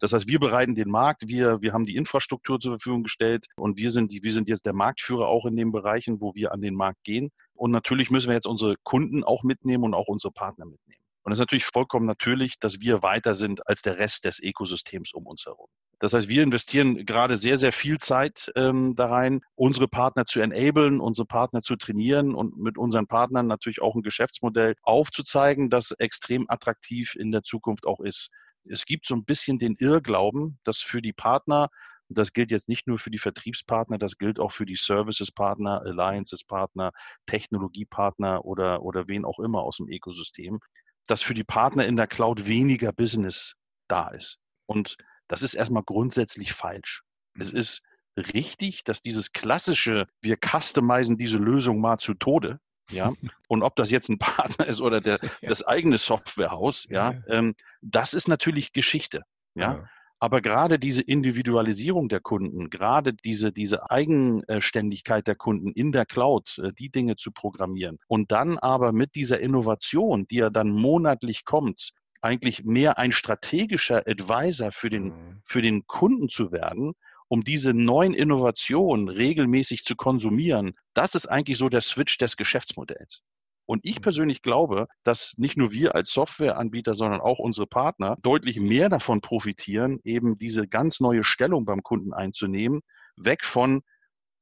Das 0.00 0.12
heißt, 0.12 0.26
wir 0.26 0.40
bereiten 0.40 0.74
den 0.74 0.90
Markt, 0.90 1.28
wir, 1.28 1.62
wir 1.62 1.72
haben 1.72 1.84
die 1.84 1.94
Infrastruktur 1.94 2.58
zur 2.58 2.72
Verfügung 2.72 3.04
gestellt 3.04 3.46
und 3.54 3.78
wir 3.78 3.92
sind, 3.92 4.10
die, 4.10 4.24
wir 4.24 4.32
sind 4.32 4.48
jetzt 4.48 4.66
der 4.66 4.72
Marktführer 4.72 5.28
auch 5.28 5.46
in 5.46 5.54
den 5.54 5.70
Bereichen, 5.70 6.20
wo 6.20 6.34
wir 6.34 6.52
an 6.52 6.60
den 6.60 6.74
Markt 6.74 7.04
gehen. 7.04 7.30
Und 7.54 7.70
natürlich 7.70 8.10
müssen 8.10 8.26
wir 8.26 8.34
jetzt 8.34 8.48
unsere 8.48 8.74
Kunden 8.82 9.22
auch 9.22 9.44
mitnehmen 9.44 9.84
und 9.84 9.94
auch 9.94 10.08
unsere 10.08 10.32
Partner 10.32 10.64
mitnehmen. 10.64 11.01
Und 11.22 11.32
es 11.32 11.36
ist 11.36 11.40
natürlich 11.40 11.64
vollkommen 11.64 12.06
natürlich, 12.06 12.58
dass 12.58 12.80
wir 12.80 13.02
weiter 13.02 13.34
sind 13.34 13.66
als 13.68 13.82
der 13.82 13.98
Rest 13.98 14.24
des 14.24 14.40
Ökosystems 14.42 15.12
um 15.12 15.26
uns 15.26 15.46
herum. 15.46 15.68
Das 16.00 16.14
heißt, 16.14 16.28
wir 16.28 16.42
investieren 16.42 17.06
gerade 17.06 17.36
sehr, 17.36 17.56
sehr 17.56 17.72
viel 17.72 17.98
Zeit 17.98 18.50
ähm, 18.56 18.96
da 18.96 19.06
rein, 19.06 19.40
unsere 19.54 19.86
Partner 19.86 20.26
zu 20.26 20.40
enablen, 20.40 21.00
unsere 21.00 21.26
Partner 21.26 21.62
zu 21.62 21.76
trainieren 21.76 22.34
und 22.34 22.58
mit 22.58 22.76
unseren 22.76 23.06
Partnern 23.06 23.46
natürlich 23.46 23.80
auch 23.80 23.94
ein 23.94 24.02
Geschäftsmodell 24.02 24.74
aufzuzeigen, 24.82 25.70
das 25.70 25.92
extrem 25.92 26.46
attraktiv 26.48 27.14
in 27.14 27.30
der 27.30 27.44
Zukunft 27.44 27.86
auch 27.86 28.00
ist. 28.00 28.30
Es 28.64 28.84
gibt 28.84 29.06
so 29.06 29.14
ein 29.14 29.24
bisschen 29.24 29.58
den 29.58 29.76
Irrglauben, 29.78 30.58
dass 30.64 30.80
für 30.80 31.02
die 31.02 31.12
Partner 31.12 31.68
das 32.14 32.32
gilt 32.32 32.50
jetzt 32.50 32.68
nicht 32.68 32.86
nur 32.86 32.98
für 32.98 33.10
die 33.10 33.18
Vertriebspartner, 33.18 33.98
das 33.98 34.18
gilt 34.18 34.38
auch 34.38 34.52
für 34.52 34.66
die 34.66 34.76
Services-Partner, 34.76 35.82
Alliances-Partner, 35.82 36.92
Technologiepartner 37.26 38.44
oder, 38.44 38.82
oder 38.82 39.08
wen 39.08 39.24
auch 39.24 39.38
immer 39.38 39.62
aus 39.62 39.78
dem 39.78 39.88
Ökosystem, 39.88 40.60
dass 41.06 41.22
für 41.22 41.34
die 41.34 41.44
Partner 41.44 41.86
in 41.86 41.96
der 41.96 42.06
Cloud 42.06 42.46
weniger 42.46 42.92
Business 42.92 43.56
da 43.88 44.08
ist. 44.08 44.38
Und 44.66 44.96
das 45.28 45.42
ist 45.42 45.54
erstmal 45.54 45.82
grundsätzlich 45.82 46.52
falsch. 46.52 47.02
Mhm. 47.34 47.40
Es 47.42 47.52
ist 47.52 47.82
richtig, 48.16 48.84
dass 48.84 49.00
dieses 49.00 49.32
klassische, 49.32 50.06
wir 50.20 50.36
customizen 50.36 51.16
diese 51.16 51.38
Lösung 51.38 51.80
mal 51.80 51.98
zu 51.98 52.14
Tode, 52.14 52.60
ja, 52.90 53.12
und 53.48 53.62
ob 53.62 53.76
das 53.76 53.90
jetzt 53.90 54.08
ein 54.08 54.18
Partner 54.18 54.66
ist 54.66 54.80
oder 54.80 55.00
der, 55.00 55.18
das 55.42 55.64
eigene 55.64 55.98
Softwarehaus, 55.98 56.86
ja, 56.90 57.12
ja. 57.12 57.22
Ähm, 57.28 57.54
das 57.80 58.14
ist 58.14 58.28
natürlich 58.28 58.72
Geschichte, 58.72 59.22
ja. 59.54 59.84
Aber 60.22 60.40
gerade 60.40 60.78
diese 60.78 61.02
Individualisierung 61.02 62.08
der 62.08 62.20
Kunden, 62.20 62.70
gerade 62.70 63.12
diese, 63.12 63.50
diese 63.50 63.90
Eigenständigkeit 63.90 65.26
der 65.26 65.34
Kunden 65.34 65.72
in 65.72 65.90
der 65.90 66.06
Cloud, 66.06 66.58
äh, 66.58 66.72
die 66.72 66.90
Dinge 66.90 67.16
zu 67.16 67.32
programmieren 67.32 67.98
und 68.06 68.30
dann 68.30 68.56
aber 68.56 68.92
mit 68.92 69.16
dieser 69.16 69.40
Innovation, 69.40 70.28
die 70.28 70.36
ja 70.36 70.48
dann 70.48 70.70
monatlich 70.70 71.44
kommt, 71.44 71.90
eigentlich 72.20 72.62
mehr 72.62 72.98
ein 72.98 73.10
strategischer 73.10 74.06
Advisor 74.06 74.70
für 74.70 74.90
den, 74.90 75.06
mhm. 75.06 75.42
für 75.44 75.60
den 75.60 75.88
Kunden 75.88 76.28
zu 76.28 76.52
werden, 76.52 76.92
um 77.26 77.42
diese 77.42 77.74
neuen 77.74 78.14
Innovationen 78.14 79.08
regelmäßig 79.08 79.82
zu 79.82 79.96
konsumieren. 79.96 80.74
Das 80.94 81.16
ist 81.16 81.26
eigentlich 81.26 81.58
so 81.58 81.68
der 81.68 81.80
Switch 81.80 82.16
des 82.18 82.36
Geschäftsmodells. 82.36 83.24
Und 83.72 83.86
ich 83.86 84.00
mhm. 84.00 84.02
persönlich 84.02 84.42
glaube, 84.42 84.86
dass 85.02 85.32
nicht 85.38 85.56
nur 85.56 85.72
wir 85.72 85.94
als 85.94 86.10
Softwareanbieter, 86.10 86.94
sondern 86.94 87.22
auch 87.22 87.38
unsere 87.38 87.66
Partner 87.66 88.18
deutlich 88.20 88.60
mehr 88.60 88.90
davon 88.90 89.22
profitieren, 89.22 89.98
eben 90.04 90.36
diese 90.36 90.68
ganz 90.68 91.00
neue 91.00 91.24
Stellung 91.24 91.64
beim 91.64 91.82
Kunden 91.82 92.12
einzunehmen, 92.12 92.82
weg 93.16 93.46
von, 93.46 93.80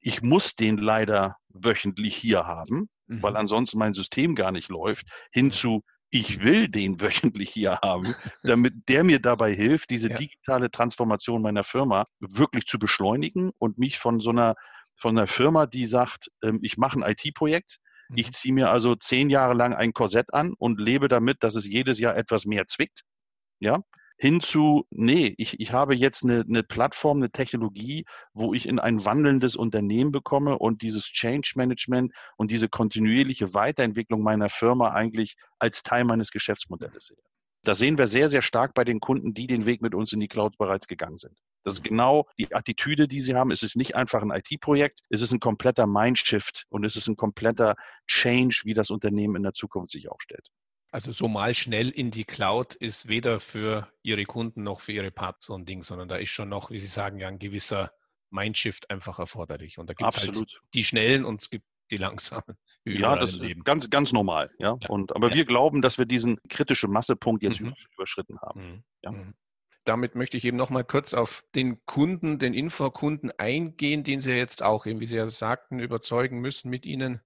ich 0.00 0.20
muss 0.20 0.56
den 0.56 0.78
leider 0.78 1.36
wöchentlich 1.48 2.16
hier 2.16 2.48
haben, 2.48 2.88
mhm. 3.06 3.22
weil 3.22 3.36
ansonsten 3.36 3.78
mein 3.78 3.92
System 3.92 4.34
gar 4.34 4.50
nicht 4.50 4.68
läuft, 4.68 5.06
hin 5.30 5.52
zu, 5.52 5.84
ich 6.10 6.42
will 6.42 6.66
den 6.66 7.00
wöchentlich 7.00 7.50
hier 7.50 7.78
haben, 7.84 8.16
damit 8.42 8.74
der 8.88 9.04
mir 9.04 9.20
dabei 9.20 9.54
hilft, 9.54 9.90
diese 9.90 10.10
ja. 10.10 10.16
digitale 10.16 10.72
Transformation 10.72 11.40
meiner 11.40 11.62
Firma 11.62 12.06
wirklich 12.18 12.66
zu 12.66 12.80
beschleunigen 12.80 13.52
und 13.58 13.78
mich 13.78 14.00
von 14.00 14.18
so 14.18 14.30
einer, 14.30 14.56
von 14.96 15.16
einer 15.16 15.28
Firma, 15.28 15.66
die 15.66 15.86
sagt, 15.86 16.32
ähm, 16.42 16.58
ich 16.62 16.78
mache 16.78 16.98
ein 16.98 17.08
IT-Projekt, 17.08 17.78
ich 18.14 18.28
mhm. 18.28 18.32
ziehe 18.32 18.54
mir 18.54 18.70
also 18.70 18.94
zehn 18.94 19.30
Jahre 19.30 19.54
lang 19.54 19.74
ein 19.74 19.92
Korsett 19.92 20.32
an 20.34 20.54
und 20.58 20.80
lebe 20.80 21.08
damit, 21.08 21.42
dass 21.42 21.54
es 21.54 21.66
jedes 21.66 21.98
Jahr 21.98 22.16
etwas 22.16 22.46
mehr 22.46 22.66
zwickt. 22.66 23.02
Ja, 23.60 23.82
hin 24.20 24.42
zu, 24.42 24.86
nee, 24.90 25.34
ich, 25.38 25.58
ich 25.60 25.72
habe 25.72 25.94
jetzt 25.94 26.24
eine, 26.24 26.44
eine 26.46 26.62
Plattform, 26.62 27.18
eine 27.18 27.30
Technologie, 27.30 28.04
wo 28.34 28.52
ich 28.52 28.68
in 28.68 28.78
ein 28.78 29.02
wandelndes 29.04 29.56
Unternehmen 29.56 30.12
bekomme 30.12 30.58
und 30.58 30.82
dieses 30.82 31.04
Change 31.04 31.52
Management 31.56 32.12
und 32.36 32.50
diese 32.50 32.68
kontinuierliche 32.68 33.54
Weiterentwicklung 33.54 34.22
meiner 34.22 34.50
Firma 34.50 34.90
eigentlich 34.90 35.36
als 35.58 35.82
Teil 35.82 36.04
meines 36.04 36.32
Geschäftsmodells 36.32 37.06
sehe. 37.06 37.16
Das 37.62 37.78
sehen 37.78 37.98
wir 37.98 38.06
sehr, 38.06 38.28
sehr 38.28 38.42
stark 38.42 38.72
bei 38.74 38.84
den 38.84 39.00
Kunden, 39.00 39.34
die 39.34 39.46
den 39.46 39.66
Weg 39.66 39.82
mit 39.82 39.94
uns 39.94 40.12
in 40.12 40.20
die 40.20 40.28
Cloud 40.28 40.56
bereits 40.56 40.86
gegangen 40.86 41.18
sind. 41.18 41.38
Das 41.62 41.74
ist 41.74 41.84
genau 41.84 42.26
die 42.38 42.54
Attitüde, 42.54 43.06
die 43.06 43.20
sie 43.20 43.34
haben. 43.34 43.50
Es 43.50 43.62
ist 43.62 43.76
nicht 43.76 43.94
einfach 43.94 44.22
ein 44.22 44.30
IT-Projekt, 44.30 45.00
es 45.10 45.20
ist 45.20 45.32
ein 45.32 45.40
kompletter 45.40 45.86
Mindshift 45.86 46.64
und 46.70 46.84
es 46.84 46.96
ist 46.96 47.06
ein 47.06 47.16
kompletter 47.16 47.76
Change, 48.06 48.62
wie 48.64 48.72
das 48.72 48.90
Unternehmen 48.90 49.36
in 49.36 49.42
der 49.42 49.52
Zukunft 49.52 49.90
sich 49.90 50.10
aufstellt. 50.10 50.48
Also 50.90 51.12
so 51.12 51.28
mal 51.28 51.54
schnell 51.54 51.90
in 51.90 52.10
die 52.10 52.24
Cloud 52.24 52.74
ist 52.74 53.08
weder 53.08 53.38
für 53.38 53.92
Ihre 54.02 54.24
Kunden 54.24 54.62
noch 54.62 54.80
für 54.80 54.92
Ihre 54.92 55.10
Partner 55.10 55.38
so 55.40 55.54
ein 55.54 55.64
Ding, 55.64 55.82
sondern 55.82 56.08
da 56.08 56.16
ist 56.16 56.30
schon 56.30 56.48
noch, 56.48 56.70
wie 56.70 56.78
Sie 56.78 56.86
sagen, 56.86 57.18
ja 57.18 57.28
ein 57.28 57.38
gewisser 57.38 57.92
Mindshift 58.30 58.90
einfach 58.90 59.18
erforderlich. 59.18 59.78
Und 59.78 59.88
da 59.88 59.94
gibt 59.94 60.16
es 60.16 60.26
halt 60.26 60.60
die 60.74 60.84
schnellen 60.84 61.24
und 61.24 61.42
es 61.42 61.50
gibt 61.50 61.66
die 61.90 61.96
langsamen. 61.96 62.56
Ja, 62.86 63.14
das 63.14 63.36
ist 63.36 63.64
ganz, 63.66 63.90
ganz 63.90 64.10
normal. 64.10 64.50
Ja? 64.58 64.78
ja. 64.80 64.88
Und, 64.88 65.14
aber 65.14 65.28
ja. 65.28 65.34
wir 65.34 65.44
glauben, 65.44 65.82
dass 65.82 65.98
wir 65.98 66.06
diesen 66.06 66.38
kritischen 66.48 66.90
Massepunkt 66.90 67.42
jetzt 67.42 67.60
mhm. 67.60 67.74
überschritten 67.94 68.40
haben. 68.40 68.60
Mhm. 68.62 68.84
Ja. 69.02 69.12
Mhm. 69.12 69.34
Damit 69.84 70.14
möchte 70.14 70.38
ich 70.38 70.46
eben 70.46 70.56
noch 70.56 70.70
mal 70.70 70.82
kurz 70.82 71.12
auf 71.12 71.44
den 71.54 71.84
Kunden, 71.84 72.38
den 72.38 72.54
Infokunden 72.54 73.32
eingehen, 73.36 74.02
den 74.02 74.22
Sie 74.22 74.32
jetzt 74.32 74.62
auch, 74.62 74.86
wie 74.86 75.06
Sie 75.06 75.16
ja 75.16 75.26
sagten, 75.26 75.78
überzeugen 75.78 76.40
müssen, 76.40 76.70
mit 76.70 76.86
Ihnen 76.86 77.20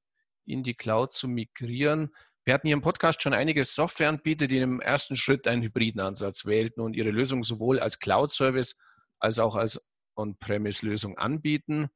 in 0.44 0.64
die 0.64 0.75
Cloud 0.75 1.12
zu 1.12 1.28
migrieren. 1.28 2.11
Wir 2.44 2.54
hatten 2.54 2.66
hier 2.66 2.75
im 2.75 2.83
Podcast 2.83 3.23
schon 3.23 3.33
einige 3.33 3.64
Softwareanbieter, 3.64 4.49
die 4.49 4.59
im 4.59 4.80
ersten 4.80 5.16
Schritt 5.16 5.49
einen 5.49 5.62
hybriden 5.62 6.00
Ansatz 6.00 6.44
wählten 6.44 6.80
und 6.80 6.94
ihre 6.94 7.11
Lösung 7.11 7.42
sowohl 7.42 7.78
als 7.78 8.00
Cloud-Service 8.00 8.78
als 9.18 9.38
auch 9.38 9.54
als 9.54 9.88
On-Premise-Lösung 10.16 11.16
anbieten. 11.16 11.88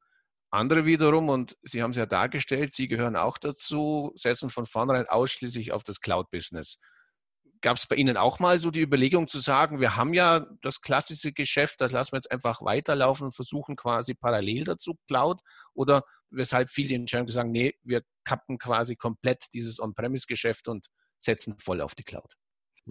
Andere 0.51 0.85
wiederum, 0.85 1.29
und 1.29 1.57
Sie 1.61 1.83
haben 1.83 1.91
es 1.91 1.97
ja 1.97 2.07
dargestellt, 2.07 2.73
Sie 2.73 2.87
gehören 2.87 3.15
auch 3.15 3.37
dazu, 3.37 4.11
setzen 4.15 4.49
von 4.49 4.65
vornherein 4.65 5.07
ausschließlich 5.07 5.73
auf 5.73 5.83
das 5.83 6.01
Cloud-Business. 6.01 6.79
Gab 7.61 7.77
es 7.77 7.85
bei 7.85 7.95
Ihnen 7.97 8.17
auch 8.17 8.39
mal 8.39 8.57
so 8.57 8.71
die 8.71 8.81
Überlegung 8.81 9.27
zu 9.27 9.39
sagen, 9.39 9.79
wir 9.79 9.95
haben 9.95 10.13
ja 10.13 10.47
das 10.61 10.81
klassische 10.81 11.33
Geschäft, 11.33 11.81
das 11.81 11.91
lassen 11.91 12.13
wir 12.13 12.17
jetzt 12.17 12.31
einfach 12.31 12.61
weiterlaufen 12.61 13.25
und 13.25 13.35
versuchen 13.35 13.75
quasi 13.75 14.15
parallel 14.15 14.63
dazu 14.63 14.95
Cloud? 15.07 15.41
Oder 15.73 16.03
weshalb 16.31 16.69
viele 16.69 16.89
die 16.89 16.95
Entscheidung 16.95 17.27
sagen, 17.27 17.51
nee, 17.51 17.75
wir 17.83 18.01
kappen 18.23 18.57
quasi 18.57 18.95
komplett 18.95 19.45
dieses 19.53 19.79
On-Premise-Geschäft 19.79 20.67
und 20.67 20.87
setzen 21.19 21.57
voll 21.59 21.81
auf 21.81 21.93
die 21.93 22.03
Cloud? 22.03 22.33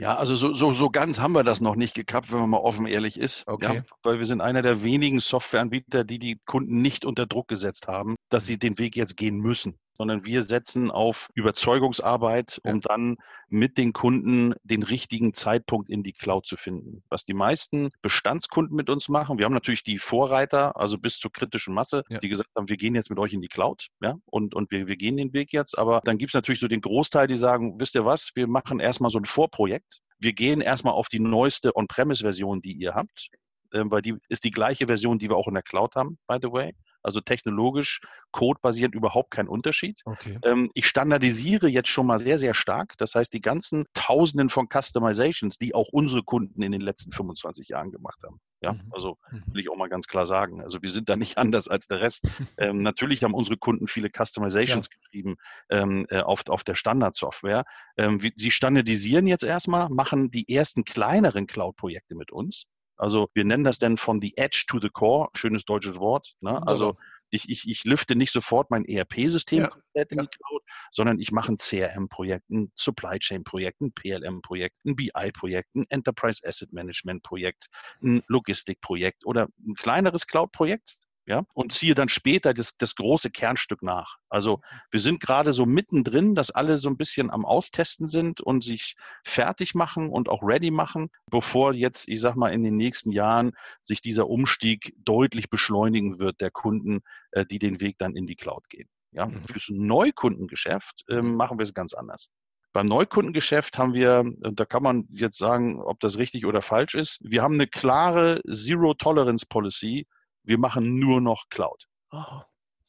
Ja, 0.01 0.17
also 0.17 0.35
so, 0.35 0.55
so, 0.55 0.73
so 0.73 0.91
ganz 0.91 1.21
haben 1.21 1.33
wir 1.33 1.45
das 1.45 1.61
noch 1.61 1.75
nicht 1.75 1.95
gekappt, 1.95 2.33
wenn 2.33 2.41
man 2.41 2.51
mal 2.51 2.59
offen 2.59 2.87
ehrlich 2.87 3.19
ist. 3.19 3.47
Okay. 3.47 3.77
Ja, 3.77 3.83
weil 4.03 4.19
wir 4.19 4.27
sind 4.27 4.41
einer 4.41 4.63
der 4.63 4.83
wenigen 4.83 5.21
Softwareanbieter, 5.21 6.05
die 6.05 6.19
die 6.19 6.41
Kunden 6.47 6.81
nicht 6.81 7.05
unter 7.05 7.27
Druck 7.27 7.49
gesetzt 7.49 7.89
haben, 7.89 8.17
dass 8.29 8.47
sie 8.47 8.59
den 8.59 8.79
Weg 8.79 8.97
jetzt 8.97 9.17
gehen 9.17 9.39
müssen 9.39 9.79
sondern 9.99 10.25
wir 10.25 10.43
setzen 10.43 10.91
auf 10.91 11.29
Überzeugungsarbeit, 11.35 12.61
um 12.63 12.77
ja. 12.77 12.81
dann 12.83 13.17
mit 13.49 13.77
den 13.77 13.93
Kunden 13.93 14.55
den 14.63 14.85
richtigen 14.85 15.35
Zeitpunkt 15.35 15.91
in 15.91 16.03
die 16.03 16.13
Cloud 16.13 16.47
zu 16.47 16.57
finden. 16.57 17.03
Was 17.09 17.25
die 17.25 17.35
meisten 17.35 17.91
Bestandskunden 18.01 18.77
mit 18.77 18.89
uns 18.89 19.09
machen, 19.09 19.39
wir 19.39 19.45
haben 19.45 19.55
natürlich 19.55 19.83
die 19.83 19.99
Vorreiter, 19.99 20.77
also 20.77 20.99
bis 20.99 21.19
zur 21.19 21.33
kritischen 21.33 21.75
Masse, 21.75 22.05
ja. 22.09 22.19
die 22.19 22.29
gesagt 22.29 22.51
haben, 22.57 22.69
wir 22.69 22.77
gehen 22.77 22.95
jetzt 22.95 23.11
mit 23.11 23.19
euch 23.19 23.33
in 23.33 23.41
die 23.41 23.49
Cloud, 23.49 23.89
ja, 24.01 24.17
und, 24.27 24.55
und 24.55 24.71
wir, 24.71 24.87
wir 24.87 24.97
gehen 24.97 25.17
den 25.17 25.33
Weg 25.33 25.53
jetzt. 25.53 25.77
Aber 25.77 26.01
dann 26.05 26.17
gibt 26.17 26.31
es 26.31 26.35
natürlich 26.35 26.61
so 26.61 26.69
den 26.69 26.81
Großteil, 26.81 27.27
die 27.27 27.37
sagen, 27.37 27.81
wisst 27.81 27.97
ihr 27.97 28.05
was, 28.05 28.31
wir 28.35 28.47
machen 28.47 28.79
erstmal 28.81 29.11
so 29.11 29.19
ein 29.19 29.25
Vorprojekt. 29.25 30.01
Wir 30.21 30.33
gehen 30.33 30.61
erstmal 30.61 30.95
auf 30.95 31.09
die 31.09 31.21
neueste 31.21 31.77
On-Premise-Version, 31.77 32.63
die 32.63 32.73
ihr 32.73 32.95
habt 32.95 33.31
ähm, 33.75 33.91
weil 33.91 34.03
die 34.03 34.17
ist 34.29 34.45
die 34.45 34.51
gleiche 34.51 34.87
Version, 34.87 35.19
die 35.19 35.29
wir 35.29 35.37
auch 35.37 35.49
in 35.49 35.55
der 35.55 35.63
Cloud 35.63 35.95
haben, 35.97 36.19
by 36.27 36.39
the 36.41 36.51
way. 36.51 36.75
Also 37.03 37.21
technologisch, 37.21 38.01
codebasierend 38.33 38.95
überhaupt 38.95 39.31
kein 39.31 39.49
Unterschied. 39.49 40.01
Okay. 40.05 40.39
Ähm, 40.43 40.71
ich 40.75 40.87
standardisiere 40.87 41.69
jetzt 41.69 41.89
schon 41.89 42.07
mal 42.07 42.19
sehr, 42.19 42.39
sehr 42.39 42.55
stark. 42.55 42.95
Das 42.99 43.15
heißt, 43.15 43.33
die 43.33 43.41
ganzen 43.41 43.87
Tausenden 43.95 44.49
von 44.49 44.69
Customizations, 44.69 45.59
die 45.59 45.75
auch 45.75 45.89
unsere 45.93 46.23
Kunden 46.23 46.63
in 46.63 46.73
den 46.73 46.81
letzten 46.81 47.13
25 47.13 47.69
Jahren 47.69 47.91
gemacht 47.91 48.23
haben. 48.25 48.41
Ja, 48.61 48.73
mhm. 48.73 48.91
also 48.91 49.17
mhm. 49.31 49.45
will 49.53 49.63
ich 49.63 49.71
auch 49.71 49.77
mal 49.77 49.89
ganz 49.89 50.07
klar 50.07 50.27
sagen. 50.27 50.61
Also 50.63 50.83
wir 50.83 50.91
sind 50.91 51.09
da 51.09 51.17
nicht 51.17 51.39
anders 51.39 51.69
als 51.69 51.87
der 51.87 52.01
Rest. 52.01 52.27
ähm, 52.59 52.83
natürlich 52.83 53.23
haben 53.23 53.35
unsere 53.35 53.57
Kunden 53.57 53.87
viele 53.87 54.11
Customizations 54.11 54.89
ja. 54.91 54.99
geschrieben 54.99 55.37
ähm, 55.71 56.07
äh, 56.11 56.21
auf, 56.21 56.49
auf 56.49 56.65
der 56.65 56.75
Standardsoftware. 56.75 57.65
Ähm, 57.97 58.21
sie 58.37 58.51
standardisieren 58.51 59.27
jetzt 59.27 59.45
erstmal, 59.45 59.89
machen 59.89 60.31
die 60.31 60.53
ersten 60.53 60.85
kleineren 60.85 61.47
Cloud-Projekte 61.47 62.15
mit 62.15 62.33
uns. 62.33 62.65
Also 62.99 63.31
wir 63.33 63.45
nennen 63.45 63.65
das 63.65 63.79
dann 63.79 63.97
von 63.97 64.21
the 64.21 64.37
edge 64.37 64.65
to 64.69 64.81
the 64.81 64.89
core, 64.89 65.29
schönes 65.35 65.65
deutsches 65.65 65.99
Wort. 65.99 66.35
Ne? 66.41 66.67
Also 66.67 66.97
ich, 67.31 67.49
ich, 67.49 67.69
ich 67.69 67.85
lüfte 67.85 68.17
nicht 68.17 68.33
sofort 68.33 68.71
mein 68.71 68.85
ERP-System 68.85 69.63
ja. 69.63 69.69
komplett 69.69 70.13
in 70.13 70.19
die 70.19 70.27
Cloud, 70.27 70.63
sondern 70.91 71.21
ich 71.21 71.31
mache 71.31 71.53
ein 71.53 71.57
CRM-Projekt, 71.57 72.49
ein 72.51 72.73
Supply 72.75 73.19
Chain-Projekt, 73.19 73.81
ein 73.81 73.93
PLM-Projekt, 73.93 74.79
ein 74.85 74.97
BI-Projekt, 74.97 75.75
ein 75.75 75.85
Enterprise 75.91 76.43
Asset 76.47 76.73
Management-Projekt, 76.73 77.69
ein 78.03 78.23
Logistik-Projekt 78.29 79.27
oder 79.27 79.49
ein 79.67 79.75
kleineres 79.75 80.27
Cloud-Projekt 80.27 80.97
ja, 81.29 81.45
und 81.53 81.75
ziehe 81.75 81.95
dann 81.95 82.09
später 82.09 82.55
das, 82.55 82.79
das 82.79 82.95
große 82.95 83.31
Kernstück 83.31 83.83
nach. 83.83 84.17
Also 84.31 84.63
wir 84.91 84.99
sind 84.99 85.21
gerade 85.21 85.53
so 85.53 85.67
mittendrin, 85.67 86.35
dass 86.35 86.51
alle 86.51 86.79
so 86.79 86.89
ein 86.89 86.97
bisschen 86.97 87.31
am 87.31 87.45
Austesten 87.45 88.09
sind 88.09 88.41
und 88.41 88.65
sich 88.65 88.97
fertig 89.25 89.75
machen 89.75 90.09
und 90.09 90.31
auch 90.31 90.43
ready 90.43 90.71
machen, 90.71 91.11
bevor 91.31 91.75
jetzt, 91.75 92.09
ich 92.09 92.23
sag 92.23 92.35
mal, 92.35 92.49
in 92.49 92.65
den 92.65 92.77
nächsten 92.77 93.13
Jahren 93.13 93.53
sich 93.83 94.01
dieser 94.01 94.27
Umstieg 94.27 94.95
deutlich 95.05 95.51
beschleunigen 95.51 96.19
wird 96.19 96.41
der 96.41 96.51
Kunden, 96.51 97.01
äh, 97.33 97.45
die 97.45 97.59
den 97.59 97.83
Weg 97.83 97.99
dann 97.99 98.17
in 98.17 98.27
die 98.27 98.37
Cloud 98.37 98.71
gehen. 98.71 98.89
Ja, 99.13 99.27
mhm. 99.27 99.43
fürs 99.43 99.69
Neukundengeschäft 99.69 101.05
äh, 101.11 101.21
machen 101.21 101.59
wir 101.59 101.65
es 101.65 101.75
ganz 101.75 101.93
anders. 101.93 102.31
Beim 102.73 102.87
Neukundengeschäft 102.87 103.77
haben 103.77 103.93
wir, 103.93 104.25
da 104.39 104.65
kann 104.65 104.83
man 104.83 105.09
jetzt 105.11 105.37
sagen, 105.37 105.81
ob 105.81 106.01
das 106.01 106.17
richtig 106.17 106.47
oder 106.47 106.63
falsch 106.63 106.95
ist, 106.95 107.19
wir 107.23 107.43
haben 107.43 107.55
eine 107.55 107.67
klare 107.67 108.41
Zero-Tolerance-Policy 108.51 110.07
wir 110.49 110.59
machen 110.59 110.99
nur 110.99 111.21
noch 111.21 111.45
Cloud. 111.51 111.87
Oh. 112.11 112.41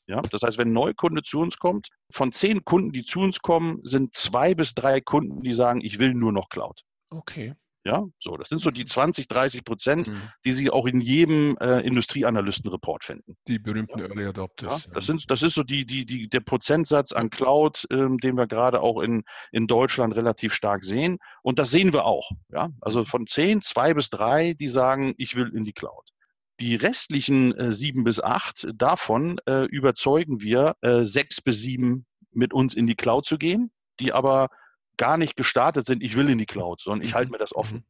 Ja, 0.08 0.22
das 0.22 0.42
heißt, 0.42 0.58
wenn 0.58 0.70
ein 0.70 0.74
Neukunde 0.74 1.22
zu 1.22 1.40
uns 1.40 1.60
kommt, 1.60 1.90
von 2.10 2.32
zehn 2.32 2.66
Kunden, 2.66 2.92
die 2.92 3.04
zu 3.04 3.20
uns 3.20 3.42
kommen, 3.42 3.80
sind 3.84 4.16
zwei 4.16 4.56
bis 4.56 4.74
drei 4.74 5.02
Kunden, 5.02 5.44
die 5.44 5.54
sagen, 5.54 5.82
ich 5.82 6.00
will 6.00 6.16
nur 6.16 6.32
noch 6.32 6.50
Cloud. 6.50 6.82
Okay. 7.12 7.54
Ja, 7.86 8.06
so, 8.20 8.36
das 8.36 8.50
sind 8.50 8.62
so 8.62 8.72
die 8.72 8.86
20, 8.86 9.28
30 9.28 9.64
Prozent, 9.64 10.08
mhm. 10.08 10.22
die 10.46 10.52
Sie 10.52 10.70
auch 10.70 10.86
in 10.86 11.00
jedem 11.00 11.58
äh, 11.58 11.80
Industrieanalystenreport 11.80 13.06
finden. 13.06 13.38
Die 13.48 13.58
berühmten 13.58 14.00
ja. 14.00 14.06
Early 14.06 14.26
Adopters. 14.26 14.86
Ja, 14.86 14.92
das, 14.94 15.08
sind, 15.08 15.32
das 15.32 15.44
ist 15.44 15.54
so 15.54 15.64
die, 15.64 15.86
die, 15.86 16.06
die, 16.06 16.28
der 16.28 16.42
Prozentsatz 16.42 17.14
an 17.14 17.30
Cloud, 17.30 17.86
ähm, 17.90 18.18
den 18.18 18.36
wir 18.36 18.48
gerade 18.48 18.82
auch 18.82 19.02
in, 19.02 19.24
in 19.52 19.66
Deutschland 19.68 20.16
relativ 20.16 20.54
stark 20.54 20.84
sehen. 20.84 21.20
Und 21.42 21.58
das 21.58 21.72
sehen 21.72 21.94
wir 21.94 22.06
auch. 22.06 22.30
Ja, 22.50 22.70
also 22.82 23.06
von 23.06 23.28
zehn, 23.28 23.62
zwei 23.62 23.94
bis 23.94 24.10
drei, 24.10 24.54
die 24.54 24.68
sagen, 24.68 25.14
ich 25.18 25.36
will 25.36 25.50
in 25.56 25.64
die 25.64 25.74
Cloud. 25.74 26.12
Die 26.60 26.76
restlichen 26.76 27.58
äh, 27.58 27.72
sieben 27.72 28.04
bis 28.04 28.20
acht, 28.20 28.68
davon 28.74 29.40
äh, 29.46 29.64
überzeugen 29.66 30.42
wir 30.42 30.76
äh, 30.82 31.04
sechs 31.04 31.42
bis 31.42 31.62
sieben 31.62 32.06
mit 32.32 32.54
uns 32.54 32.74
in 32.74 32.86
die 32.86 32.96
Cloud 32.96 33.26
zu 33.26 33.38
gehen, 33.38 33.72
die 34.00 34.14
aber 34.14 34.50
gar 34.98 35.18
nicht 35.18 35.36
gestartet 35.36 35.86
sind, 35.86 36.04
ich 36.04 36.18
will 36.18 36.30
in 36.30 36.38
die 36.38 36.46
Cloud, 36.46 36.82
sondern 36.82 37.06
ich 37.06 37.14
halte 37.14 37.30
mhm. 37.30 37.34
mir 37.34 37.38
das 37.38 37.56
offen. 37.56 37.78
Mhm. 37.78 37.84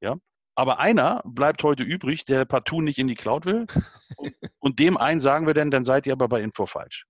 Ja? 0.00 0.16
Aber 0.56 0.80
einer 0.80 1.22
bleibt 1.24 1.62
heute 1.62 1.82
übrig, 1.82 2.24
der 2.24 2.44
partout 2.44 2.80
nicht 2.80 2.98
in 2.98 3.08
die 3.08 3.14
Cloud 3.14 3.46
will. 3.46 3.66
Und, 4.16 4.34
und 4.58 4.78
dem 4.78 4.96
einen 4.96 5.20
sagen 5.20 5.46
wir 5.46 5.54
dann, 5.54 5.70
dann 5.70 5.84
seid 5.84 6.06
ihr 6.06 6.12
aber 6.12 6.28
bei 6.28 6.40
Info 6.40 6.66
falsch. 6.66 7.06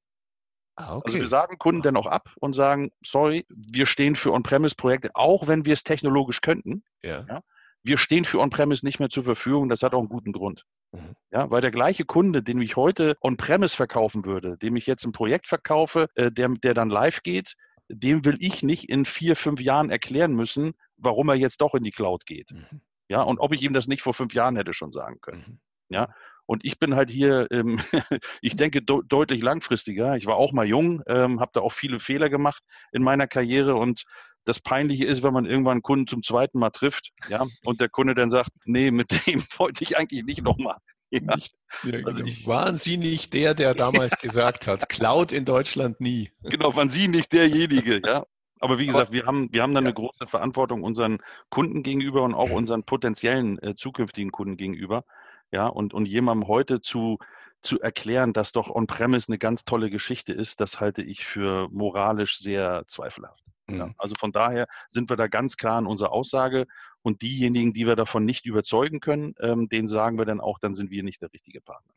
Ah, 0.75 0.97
okay. 0.97 1.03
Also 1.07 1.19
wir 1.21 1.27
sagen 1.27 1.57
Kunden 1.59 1.83
dann 1.83 1.97
auch 1.97 2.07
ab 2.07 2.29
und 2.41 2.53
sagen, 2.53 2.91
sorry, 3.03 3.47
wir 3.49 3.87
stehen 3.87 4.15
für 4.15 4.33
On-Premise-Projekte, 4.33 5.11
auch 5.15 5.47
wenn 5.47 5.65
wir 5.65 5.73
es 5.73 5.85
technologisch 5.85 6.43
könnten. 6.43 6.85
Ja. 7.03 7.25
ja 7.27 7.43
wir 7.87 7.99
stehen 7.99 8.25
für 8.25 8.41
On-Premise 8.41 8.85
nicht 8.85 8.99
mehr 8.99 9.09
zur 9.09 9.25
Verfügung. 9.25 9.69
Das 9.69 9.83
hat 9.83 9.95
auch 9.95 10.01
einen 10.01 10.09
guten 10.09 10.33
Grund. 10.33 10.65
Mhm. 10.97 11.15
Ja, 11.31 11.51
weil 11.51 11.61
der 11.61 11.71
gleiche 11.71 12.05
Kunde, 12.05 12.43
den 12.43 12.61
ich 12.61 12.77
heute 12.77 13.17
On-Premise 13.21 13.77
verkaufen 13.77 14.25
würde, 14.25 14.57
dem 14.59 14.77
ich 14.77 14.87
jetzt 14.87 15.05
ein 15.05 15.13
Projekt 15.13 15.49
verkaufe, 15.49 16.09
äh, 16.15 16.31
der, 16.31 16.49
der 16.49 16.75
dann 16.75 16.91
live 16.91 17.23
geht, 17.23 17.55
dem 17.89 18.25
will 18.25 18.37
ich 18.41 18.63
nicht 18.63 18.89
in 18.89 19.05
vier, 19.05 19.37
fünf 19.37 19.61
Jahren 19.61 19.91
erklären 19.91 20.35
müssen, 20.35 20.75
warum 20.97 21.29
er 21.29 21.37
jetzt 21.37 21.61
doch 21.61 21.75
in 21.75 21.85
die 21.85 21.91
Cloud 21.91 22.27
geht. 22.27 22.51
Mhm. 22.51 22.81
Ja, 23.09 23.23
und 23.23 23.39
ob 23.39 23.53
ich 23.53 23.63
ihm 23.63 23.73
das 23.73 23.87
nicht 23.87 24.03
vor 24.03 24.15
fünf 24.15 24.35
Jahren 24.35 24.57
hätte 24.57 24.73
schon 24.73 24.91
sagen 24.91 25.21
können. 25.21 25.45
Mhm. 25.47 25.61
Ja, 25.89 26.09
und 26.47 26.65
ich 26.65 26.79
bin 26.79 26.95
halt 26.95 27.11
hier, 27.11 27.49
ähm, 27.51 27.79
ich 28.41 28.57
denke 28.57 28.83
de 28.83 29.01
deutlich 29.07 29.43
langfristiger. 29.43 30.17
Ich 30.17 30.27
war 30.27 30.37
auch 30.37 30.53
mal 30.53 30.67
jung, 30.67 31.03
ähm, 31.07 31.41
habe 31.41 31.51
da 31.55 31.61
auch 31.61 31.73
viele 31.73 32.01
Fehler 32.01 32.29
gemacht 32.29 32.63
in 32.93 33.03
meiner 33.03 33.27
Karriere 33.27 33.75
und 33.77 34.05
das 34.47 34.61
Peinliche 34.61 35.05
ist, 35.05 35.23
wenn 35.23 35.35
man 35.35 35.45
irgendwann 35.45 35.73
einen 35.73 35.83
Kunden 35.83 36.07
zum 36.07 36.23
zweiten 36.23 36.59
Mal 36.59 36.71
trifft, 36.71 37.11
ja, 37.29 37.47
und 37.65 37.81
der 37.81 37.89
Kunde 37.89 38.15
dann 38.15 38.31
sagt, 38.31 38.51
nee, 38.65 38.91
mit 38.91 39.27
dem 39.27 39.43
wollte 39.59 39.85
ich 39.85 39.99
eigentlich 39.99 40.25
nicht 40.25 40.43
nochmal. 40.43 40.77
Ja. 41.11 41.21
Ja, 41.85 41.99
also 42.05 42.19
genau. 42.19 42.25
ich, 42.27 42.47
waren 42.47 42.77
Sie 42.77 42.97
nicht 42.97 43.35
der, 43.35 43.55
der 43.55 43.75
damals 43.75 44.19
gesagt 44.19 44.67
hat, 44.67 44.89
Cloud 44.89 45.33
in 45.33 45.45
Deutschland 45.45 46.01
nie? 46.01 46.31
Genau, 46.43 46.75
waren 46.75 46.91
Sie 46.91 47.07
nicht 47.07 47.33
derjenige, 47.33 48.01
ja. 48.05 48.25
Aber 48.61 48.79
wie 48.79 48.87
gesagt, 48.87 49.13
wir 49.13 49.27
haben, 49.27 49.53
wir 49.53 49.63
haben 49.63 49.75
dann 49.75 49.85
ja. 49.85 49.89
eine 49.89 49.95
große 49.95 50.27
Verantwortung 50.27 50.83
unseren 50.83 51.19
Kunden 51.51 51.83
gegenüber 51.83 52.23
und 52.23 52.35
auch 52.35 52.51
unseren 52.51 52.85
potenziellen 52.85 53.59
äh, 53.63 53.77
zukünftigen 53.77 54.33
Kunden 54.33 54.57
gegenüber. 54.57 55.05
Ja, 55.53 55.67
und, 55.67 55.95
und 55.95 56.07
jemandem 56.07 56.49
heute 56.49 56.81
zu, 56.81 57.19
zu 57.63 57.81
erklären, 57.81 58.33
dass 58.33 58.53
doch 58.53 58.71
On-Premise 58.71 59.29
eine 59.29 59.39
ganz 59.39 59.65
tolle 59.65 59.91
Geschichte 59.91 60.33
ist, 60.33 60.61
das 60.61 60.81
halte 60.81 61.03
ich 61.03 61.25
für 61.25 61.69
moralisch 61.71 62.39
sehr 62.39 62.85
zweifelhaft. 62.87 63.43
Ja, 63.69 63.87
mhm. 63.87 63.95
also 63.99 64.15
von 64.19 64.31
daher 64.31 64.69
sind 64.89 65.11
wir 65.11 65.17
da 65.17 65.27
ganz 65.27 65.57
klar 65.57 65.79
in 65.79 65.87
unserer 65.87 66.13
Aussage 66.13 66.67
und 67.03 67.23
diejenigen, 67.23 67.73
die 67.73 67.87
wir 67.87 67.97
davon 67.97 68.25
nicht 68.25 68.47
überzeugen 68.47 69.01
können, 69.01 69.35
ähm, 69.41 69.69
denen 69.69 69.89
sagen 69.89 70.19
wir 70.19 70.25
dann 70.25 70.41
auch, 70.41 70.59
dann 70.59 70.75
sind 70.75 70.91
wir 70.91 71.03
nicht 71.03 71.23
der 71.23 71.33
richtige 71.33 71.61
Partner. 71.61 71.93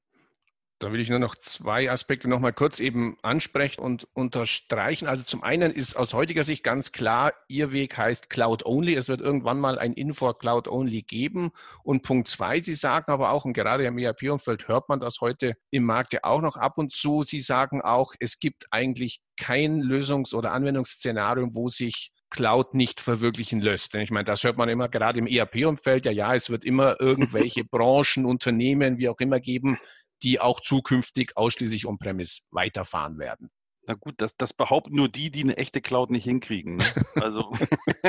Da 0.79 0.93
will 0.93 1.01
ich 1.01 1.09
nur 1.09 1.19
noch 1.19 1.35
zwei 1.35 1.91
Aspekte 1.91 2.29
noch 2.29 2.39
mal 2.39 2.53
kurz 2.53 2.79
eben 2.79 3.17
ansprechen 3.21 3.81
und 3.81 4.07
unterstreichen. 4.13 5.09
Also 5.09 5.25
zum 5.25 5.43
einen 5.43 5.73
ist 5.73 5.97
aus 5.97 6.13
heutiger 6.13 6.45
Sicht 6.45 6.63
ganz 6.63 6.93
klar, 6.93 7.33
Ihr 7.49 7.73
Weg 7.73 7.97
heißt 7.97 8.29
Cloud 8.29 8.65
Only. 8.65 8.95
Es 8.95 9.09
wird 9.09 9.19
irgendwann 9.19 9.59
mal 9.59 9.77
ein 9.77 9.91
Infor 9.91 10.39
Cloud 10.39 10.69
Only 10.69 11.01
geben. 11.01 11.51
Und 11.83 12.03
Punkt 12.03 12.29
zwei, 12.29 12.61
Sie 12.61 12.75
sagen 12.75 13.11
aber 13.11 13.31
auch, 13.31 13.43
und 13.43 13.51
gerade 13.51 13.83
im 13.83 13.97
ERP-Umfeld 13.97 14.69
hört 14.69 14.87
man 14.87 15.01
das 15.01 15.19
heute 15.19 15.57
im 15.69 15.83
Markt 15.83 16.13
ja 16.13 16.21
auch 16.23 16.41
noch 16.41 16.55
ab 16.55 16.77
und 16.77 16.93
zu, 16.93 17.23
Sie 17.23 17.39
sagen 17.39 17.81
auch, 17.81 18.13
es 18.21 18.39
gibt 18.39 18.67
eigentlich 18.71 19.19
kein 19.35 19.81
Lösungs- 19.81 20.33
oder 20.33 20.53
Anwendungsszenario, 20.53 21.49
wo 21.51 21.67
sich 21.67 22.13
Cloud 22.29 22.73
nicht 22.73 23.01
verwirklichen 23.01 23.59
lässt. 23.59 23.93
Denn 23.93 24.01
ich 24.01 24.11
meine, 24.11 24.25
das 24.25 24.45
hört 24.45 24.55
man 24.55 24.69
immer 24.69 24.87
gerade 24.87 25.19
im 25.19 25.27
ERP-Umfeld. 25.27 26.05
Ja, 26.05 26.13
ja, 26.13 26.33
es 26.33 26.49
wird 26.49 26.63
immer 26.63 27.01
irgendwelche 27.01 27.63
Branchen, 27.69 28.25
Unternehmen, 28.25 28.97
wie 28.97 29.09
auch 29.09 29.19
immer 29.19 29.41
geben, 29.41 29.77
die 30.23 30.39
auch 30.39 30.59
zukünftig 30.59 31.37
ausschließlich 31.37 31.85
on-premise 31.85 32.43
weiterfahren 32.51 33.17
werden. 33.17 33.49
Na 33.87 33.95
gut, 33.95 34.15
das, 34.17 34.35
das 34.37 34.53
behaupten 34.53 34.95
nur 34.95 35.09
die, 35.09 35.31
die 35.31 35.41
eine 35.41 35.57
echte 35.57 35.81
Cloud 35.81 36.11
nicht 36.11 36.23
hinkriegen. 36.23 36.75
Ne? 36.75 36.85
Also, 37.15 37.51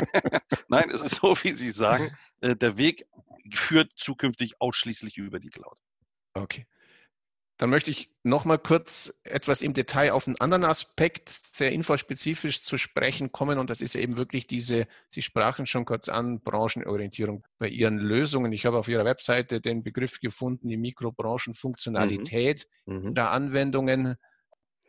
nein, 0.69 0.91
es 0.91 1.03
ist 1.03 1.17
so, 1.17 1.35
wie 1.43 1.53
Sie 1.53 1.71
sagen, 1.71 2.17
äh, 2.41 2.55
der 2.55 2.77
Weg 2.77 3.07
führt 3.53 3.93
zukünftig 3.97 4.61
ausschließlich 4.61 5.17
über 5.17 5.41
die 5.41 5.49
Cloud. 5.49 5.79
Okay. 6.35 6.67
Dann 7.61 7.69
möchte 7.69 7.91
ich 7.91 8.11
noch 8.23 8.47
mal 8.47 8.57
kurz 8.57 9.21
etwas 9.23 9.61
im 9.61 9.75
Detail 9.75 10.13
auf 10.13 10.27
einen 10.27 10.41
anderen 10.41 10.65
Aspekt 10.65 11.29
sehr 11.29 11.73
infospezifisch 11.73 12.63
zu 12.63 12.79
sprechen 12.79 13.33
kommen. 13.33 13.59
Und 13.59 13.69
das 13.69 13.83
ist 13.83 13.97
eben 13.97 14.17
wirklich 14.17 14.47
diese, 14.47 14.87
Sie 15.09 15.21
sprachen 15.21 15.67
schon 15.67 15.85
kurz 15.85 16.09
an, 16.09 16.41
Branchenorientierung 16.41 17.45
bei 17.59 17.69
Ihren 17.69 17.99
Lösungen. 17.99 18.51
Ich 18.55 18.65
habe 18.65 18.79
auf 18.79 18.89
Ihrer 18.89 19.05
Webseite 19.05 19.61
den 19.61 19.83
Begriff 19.83 20.21
gefunden, 20.21 20.69
die 20.69 20.79
Mikrobranchenfunktionalität 20.79 22.67
mhm. 22.87 22.95
mhm. 22.95 23.15
der 23.15 23.31
Anwendungen. 23.31 24.17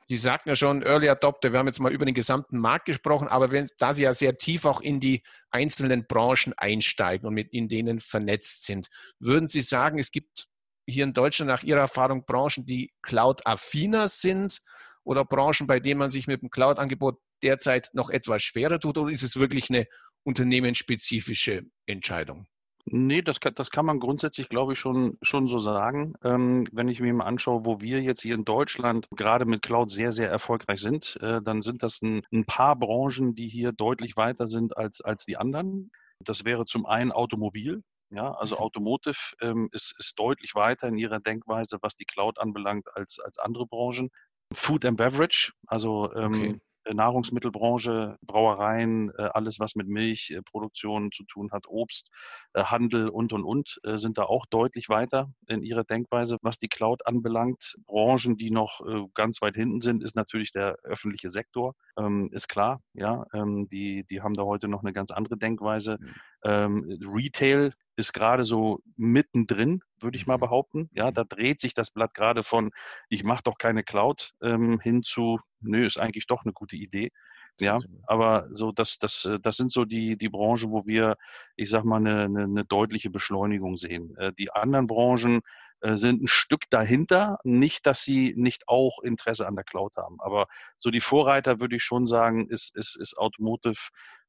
Sie 0.08 0.16
sagten 0.16 0.48
ja 0.48 0.56
schon, 0.56 0.82
Early 0.82 1.10
Adopter, 1.10 1.52
wir 1.52 1.60
haben 1.60 1.68
jetzt 1.68 1.82
mal 1.82 1.92
über 1.92 2.06
den 2.06 2.16
gesamten 2.16 2.58
Markt 2.58 2.86
gesprochen, 2.86 3.28
aber 3.28 3.52
wenn, 3.52 3.68
da 3.80 3.92
Sie 3.92 4.04
ja 4.04 4.14
sehr 4.14 4.38
tief 4.38 4.64
auch 4.64 4.80
in 4.80 5.02
die 5.02 5.24
einzelnen 5.50 6.08
Branchen 6.08 6.54
einsteigen 6.56 7.28
und 7.28 7.34
mit 7.34 7.52
in 7.52 7.68
denen 7.68 8.00
vernetzt 8.00 8.64
sind, 8.64 8.88
würden 9.20 9.48
Sie 9.48 9.60
sagen, 9.60 10.00
es 10.00 10.14
gibt 10.14 10.48
hier 10.88 11.04
in 11.04 11.14
Deutschland 11.14 11.50
nach 11.50 11.64
Ihrer 11.64 11.82
Erfahrung 11.82 12.26
Branchen, 12.26 12.66
die 12.66 12.92
Cloud-affiner 13.02 14.08
sind 14.08 14.62
oder 15.04 15.26
Branchen, 15.26 15.68
bei 15.68 15.80
denen 15.80 16.00
man 16.00 16.10
sich 16.10 16.28
mit 16.28 16.42
dem 16.42 16.50
Cloud-Angebot 16.50 17.20
derzeit 17.44 17.90
noch 17.94 18.10
etwas 18.10 18.44
schwerer 18.44 18.80
tut 18.80 18.98
oder 18.98 19.12
ist 19.12 19.24
es 19.24 19.38
wirklich 19.38 19.70
eine 19.70 19.88
unternehmensspezifische 20.24 21.64
Entscheidung? 21.86 22.48
Nee, 22.86 23.22
das 23.22 23.40
kann, 23.40 23.54
das 23.56 23.70
kann 23.70 23.86
man 23.86 24.00
grundsätzlich, 24.00 24.50
glaube 24.50 24.74
ich, 24.74 24.80
schon, 24.80 25.18
schon 25.22 25.46
so 25.48 25.60
sagen. 25.60 26.14
Ähm, 26.24 26.66
wenn 26.72 26.88
ich 26.88 27.00
mir 27.00 27.14
mal 27.14 27.26
anschaue, 27.26 27.66
wo 27.66 27.80
wir 27.80 28.02
jetzt 28.02 28.22
hier 28.22 28.34
in 28.36 28.44
Deutschland 28.46 29.08
gerade 29.12 29.46
mit 29.46 29.62
Cloud 29.62 29.92
sehr, 29.92 30.12
sehr 30.12 30.30
erfolgreich 30.30 30.80
sind, 30.82 31.18
äh, 31.22 31.42
dann 31.44 31.62
sind 31.62 31.84
das 31.84 32.02
ein, 32.02 32.24
ein, 32.34 32.46
paar 32.46 32.76
Branchen, 32.76 33.36
die 33.36 33.48
hier 33.48 33.72
deutlich 33.72 34.18
weiter 34.18 34.48
sind 34.48 34.78
als, 34.78 35.02
als 35.02 35.26
die 35.26 35.38
anderen. 35.38 35.92
Das 36.20 36.44
wäre 36.44 36.66
zum 36.66 36.86
einen 36.86 37.12
Automobil. 37.12 37.84
Ja, 38.12 38.34
also 38.34 38.56
mhm. 38.56 38.62
Automotive 38.62 39.36
ähm, 39.42 39.70
ist, 39.72 39.96
ist 39.98 40.20
deutlich 40.20 40.54
weiter 40.54 40.88
in 40.88 40.98
ihrer 40.98 41.20
Denkweise, 41.20 41.78
was 41.82 41.96
die 41.96 42.06
Cloud 42.06 42.40
anbelangt, 42.40 42.88
als, 42.94 43.20
als 43.20 43.40
andere 43.40 43.66
Branchen. 43.66 44.10
Food 44.54 44.86
and 44.86 44.98
Beverage, 44.98 45.54
also 45.68 46.14
ähm, 46.14 46.34
okay. 46.34 46.60
Äh, 46.84 46.94
Nahrungsmittelbranche, 46.94 48.18
Brauereien, 48.22 49.12
äh, 49.18 49.30
alles, 49.34 49.60
was 49.60 49.76
mit 49.76 49.88
Milchproduktion 49.88 51.08
äh, 51.08 51.10
zu 51.12 51.24
tun 51.26 51.52
hat, 51.52 51.68
Obst, 51.68 52.10
Handel 52.56 53.08
und, 53.10 53.34
und, 53.34 53.44
und, 53.44 53.80
sind 53.84 54.18
da 54.18 54.24
auch 54.24 54.46
deutlich 54.46 54.90
weiter 54.90 55.32
in 55.48 55.64
ihrer 55.64 55.84
Denkweise, 55.84 56.38
was 56.42 56.58
die 56.58 56.68
Cloud 56.68 57.06
anbelangt. 57.06 57.76
Branchen, 57.86 58.36
die 58.36 58.52
noch 58.52 58.82
ganz 59.14 59.42
weit 59.42 59.56
hinten 59.56 59.80
sind, 59.80 60.04
ist 60.04 60.16
natürlich 60.16 60.52
der 60.52 60.78
öffentliche 60.84 61.30
Sektor, 61.30 61.76
ähm, 61.98 62.30
ist 62.34 62.50
klar, 62.50 62.82
ja, 62.94 63.26
ähm, 63.34 63.70
die, 63.70 64.04
die 64.04 64.22
haben 64.22 64.34
da 64.34 64.44
heute 64.44 64.68
noch 64.68 64.82
eine 64.82 64.92
ganz 64.92 65.12
andere 65.12 65.38
Denkweise. 65.38 65.98
Mhm. 66.44 67.00
Retail 67.06 67.72
ist 68.02 68.14
gerade 68.14 68.44
so 68.44 68.82
mittendrin, 68.98 69.82
würde 70.00 70.18
ich 70.18 70.28
mal 70.28 70.38
mhm. 70.38 70.42
behaupten. 70.42 70.90
Ja, 70.94 71.10
mhm. 71.10 71.14
da 71.14 71.24
dreht 71.24 71.62
sich 71.62 71.74
das 71.74 71.92
Blatt 71.92 72.14
gerade 72.14 72.44
von, 72.44 72.72
ich 73.10 73.24
mache 73.24 73.44
doch 73.44 73.58
keine 73.58 73.84
Cloud, 73.84 74.34
ähm, 74.42 74.80
hin 74.80 75.04
zu, 75.04 75.40
nö, 75.62 75.86
ist 75.86 76.00
eigentlich 76.00 76.28
doch 76.28 76.44
eine 76.44 76.54
gute 76.54 76.76
Idee. 76.76 77.12
Ja, 77.60 77.78
aber 78.08 78.48
so 78.52 78.72
das, 78.72 78.98
das, 78.98 79.26
äh, 79.26 79.40
das 79.40 79.58
sind 79.58 79.72
so 79.72 79.86
die, 79.86 80.18
die 80.18 80.30
Branchen, 80.30 80.72
wo 80.72 80.86
wir, 80.86 81.16
ich 81.56 81.70
sag 81.70 81.84
mal, 81.84 81.98
eine, 81.98 82.24
eine, 82.24 82.44
eine 82.44 82.66
deutliche 82.66 83.12
Beschleunigung 83.12 83.78
sehen. 83.78 84.16
Äh, 84.18 84.34
die 84.34 84.52
anderen 84.52 84.88
Branchen 84.88 85.42
sind 85.84 86.24
ein 86.24 86.28
Stück 86.28 86.70
dahinter. 86.70 87.38
Nicht, 87.44 87.86
dass 87.86 88.04
sie 88.04 88.34
nicht 88.36 88.68
auch 88.68 89.02
Interesse 89.04 89.48
an 89.48 89.56
der 89.56 89.66
Cloud 89.66 89.96
haben. 89.98 90.18
Aber 90.22 90.48
so 90.78 90.92
die 90.92 91.02
Vorreiter 91.02 91.60
würde 91.60 91.76
ich 91.76 91.84
schon 91.84 92.06
sagen, 92.06 92.48
ist, 92.50 92.76
ist, 92.76 92.96
ist 92.96 93.18
Automotive, 93.18 93.80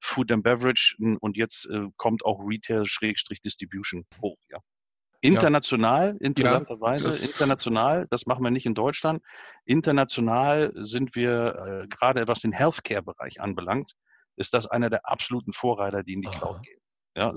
Food 0.00 0.32
and 0.32 0.42
Beverage 0.42 0.96
und 1.20 1.36
jetzt 1.36 1.66
äh, 1.70 1.88
kommt 1.96 2.24
auch 2.24 2.40
Retail-Distribution 2.40 4.04
hoch. 4.20 4.38
Ja. 4.50 4.58
International, 5.22 6.16
ja. 6.18 6.26
interessanterweise, 6.26 7.10
ja, 7.10 7.22
international, 7.22 8.08
das 8.10 8.26
machen 8.26 8.42
wir 8.42 8.50
nicht 8.50 8.66
in 8.66 8.74
Deutschland. 8.74 9.22
International 9.64 10.72
sind 10.74 11.14
wir, 11.14 11.84
äh, 11.84 11.88
gerade 11.88 12.26
was 12.26 12.40
den 12.40 12.52
Healthcare-Bereich 12.52 13.40
anbelangt, 13.40 13.94
ist 14.36 14.52
das 14.52 14.66
einer 14.66 14.90
der 14.90 15.08
absoluten 15.08 15.52
Vorreiter, 15.52 16.02
die 16.02 16.14
in 16.14 16.22
die 16.22 16.28
Aha. 16.28 16.38
Cloud 16.38 16.62
gehen. 16.62 16.78
Ja, 17.14 17.34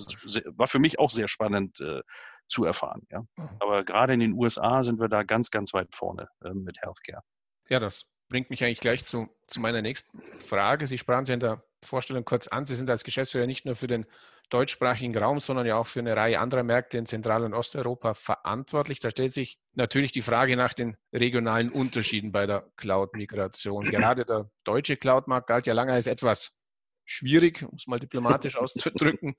war 0.55 0.67
für 0.67 0.79
mich 0.79 0.99
auch 0.99 1.09
sehr 1.09 1.27
spannend, 1.27 1.79
äh, 1.81 2.01
zu 2.47 2.65
erfahren. 2.65 3.01
Ja. 3.11 3.21
Mhm. 3.37 3.49
Aber 3.59 3.83
gerade 3.83 4.13
in 4.13 4.19
den 4.19 4.33
USA 4.33 4.83
sind 4.83 4.99
wir 4.99 5.07
da 5.07 5.23
ganz, 5.23 5.51
ganz 5.51 5.73
weit 5.73 5.93
vorne 5.93 6.29
äh, 6.43 6.49
mit 6.53 6.81
Healthcare. 6.81 7.23
Ja, 7.69 7.79
das 7.79 8.11
bringt 8.29 8.49
mich 8.49 8.63
eigentlich 8.63 8.79
gleich 8.79 9.05
zu, 9.05 9.27
zu 9.47 9.59
meiner 9.59 9.81
nächsten 9.81 10.21
Frage. 10.39 10.87
Sie 10.87 10.97
sprachen 10.97 11.23
es 11.23 11.29
in 11.29 11.39
der 11.39 11.63
Vorstellung 11.83 12.25
kurz 12.25 12.47
an. 12.47 12.65
Sie 12.65 12.75
sind 12.75 12.89
als 12.89 13.03
Geschäftsführer 13.03 13.47
nicht 13.47 13.65
nur 13.65 13.75
für 13.75 13.87
den 13.87 14.05
deutschsprachigen 14.49 15.17
Raum, 15.17 15.39
sondern 15.39 15.65
ja 15.65 15.75
auch 15.75 15.87
für 15.87 15.99
eine 15.99 16.15
Reihe 16.15 16.39
anderer 16.39 16.63
Märkte 16.63 16.97
in 16.97 17.05
Zentral- 17.05 17.43
und 17.43 17.53
Osteuropa 17.53 18.13
verantwortlich. 18.13 18.99
Da 18.99 19.09
stellt 19.11 19.33
sich 19.33 19.59
natürlich 19.73 20.11
die 20.11 20.21
Frage 20.21 20.55
nach 20.55 20.73
den 20.73 20.97
regionalen 21.13 21.71
Unterschieden 21.71 22.31
bei 22.31 22.45
der 22.45 22.67
Cloud-Migration. 22.77 23.85
Gerade 23.89 24.25
der 24.25 24.49
deutsche 24.63 24.97
Cloud-Markt 24.97 25.47
galt 25.47 25.65
ja 25.67 25.73
lange 25.73 25.93
als 25.93 26.07
etwas 26.07 26.59
schwierig, 27.05 27.63
um 27.63 27.75
es 27.75 27.87
mal 27.87 27.99
diplomatisch 27.99 28.55
auszudrücken. 28.57 29.35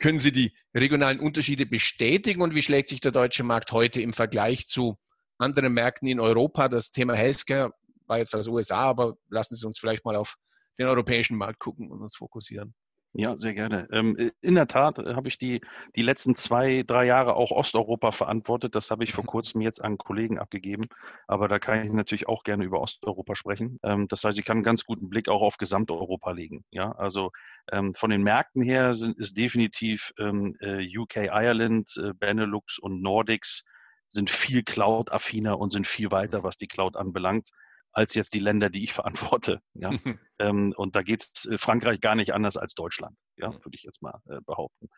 Können 0.00 0.20
Sie 0.20 0.32
die 0.32 0.54
regionalen 0.74 1.20
Unterschiede 1.20 1.66
bestätigen 1.66 2.42
und 2.42 2.54
wie 2.54 2.62
schlägt 2.62 2.88
sich 2.88 3.00
der 3.00 3.12
deutsche 3.12 3.42
Markt 3.42 3.72
heute 3.72 4.00
im 4.00 4.12
Vergleich 4.12 4.68
zu 4.68 4.96
anderen 5.38 5.72
Märkten 5.72 6.08
in 6.08 6.20
Europa? 6.20 6.68
Das 6.68 6.92
Thema 6.92 7.14
Healthcare 7.14 7.72
war 8.06 8.18
jetzt 8.18 8.34
aus 8.34 8.46
USA, 8.46 8.80
aber 8.80 9.16
lassen 9.28 9.56
Sie 9.56 9.66
uns 9.66 9.78
vielleicht 9.78 10.04
mal 10.04 10.16
auf 10.16 10.36
den 10.78 10.86
europäischen 10.86 11.36
Markt 11.36 11.58
gucken 11.58 11.90
und 11.90 12.02
uns 12.02 12.16
fokussieren. 12.16 12.74
Ja, 13.18 13.38
sehr 13.38 13.54
gerne. 13.54 13.88
Ähm, 13.92 14.30
in 14.42 14.54
der 14.56 14.66
Tat 14.66 14.98
äh, 14.98 15.14
habe 15.14 15.28
ich 15.28 15.38
die, 15.38 15.62
die 15.94 16.02
letzten 16.02 16.34
zwei, 16.34 16.82
drei 16.86 17.06
Jahre 17.06 17.34
auch 17.34 17.50
Osteuropa 17.50 18.10
verantwortet. 18.10 18.74
Das 18.74 18.90
habe 18.90 19.04
ich 19.04 19.14
vor 19.14 19.24
mhm. 19.24 19.28
kurzem 19.28 19.60
jetzt 19.62 19.82
an 19.82 19.96
Kollegen 19.96 20.38
abgegeben. 20.38 20.84
Aber 21.26 21.48
da 21.48 21.58
kann 21.58 21.82
ich 21.82 21.90
natürlich 21.90 22.28
auch 22.28 22.42
gerne 22.42 22.64
über 22.64 22.82
Osteuropa 22.82 23.34
sprechen. 23.34 23.78
Ähm, 23.82 24.06
das 24.08 24.22
heißt, 24.22 24.38
ich 24.38 24.44
kann 24.44 24.58
einen 24.58 24.64
ganz 24.64 24.84
guten 24.84 25.08
Blick 25.08 25.30
auch 25.30 25.40
auf 25.40 25.56
Gesamteuropa 25.56 26.32
legen. 26.32 26.66
Ja, 26.70 26.92
also 26.92 27.30
ähm, 27.72 27.94
von 27.94 28.10
den 28.10 28.22
Märkten 28.22 28.60
her 28.60 28.92
sind, 28.92 29.16
ist 29.16 29.34
definitiv 29.34 30.12
äh, 30.18 30.98
UK, 30.98 31.16
Ireland, 31.16 31.96
äh, 31.96 32.12
Benelux 32.12 32.78
und 32.78 33.00
Nordics 33.00 33.64
sind 34.10 34.28
viel 34.28 34.62
Cloud-affiner 34.62 35.58
und 35.58 35.70
sind 35.70 35.86
viel 35.86 36.10
weiter, 36.10 36.44
was 36.44 36.58
die 36.58 36.68
Cloud 36.68 36.96
anbelangt 36.96 37.48
als 37.96 38.14
jetzt 38.14 38.34
die 38.34 38.40
Länder, 38.40 38.68
die 38.68 38.84
ich 38.84 38.92
verantworte. 38.92 39.62
Ja? 39.72 39.90
ähm, 40.38 40.74
und 40.76 40.94
da 40.94 41.02
geht 41.02 41.22
es 41.22 41.46
äh, 41.46 41.56
Frankreich 41.56 42.00
gar 42.02 42.14
nicht 42.14 42.34
anders 42.34 42.58
als 42.58 42.74
Deutschland, 42.74 43.16
ja, 43.36 43.52
würde 43.52 43.74
ich 43.74 43.84
jetzt 43.84 44.02
mal 44.02 44.20
äh, 44.28 44.38
behaupten. 44.44 44.88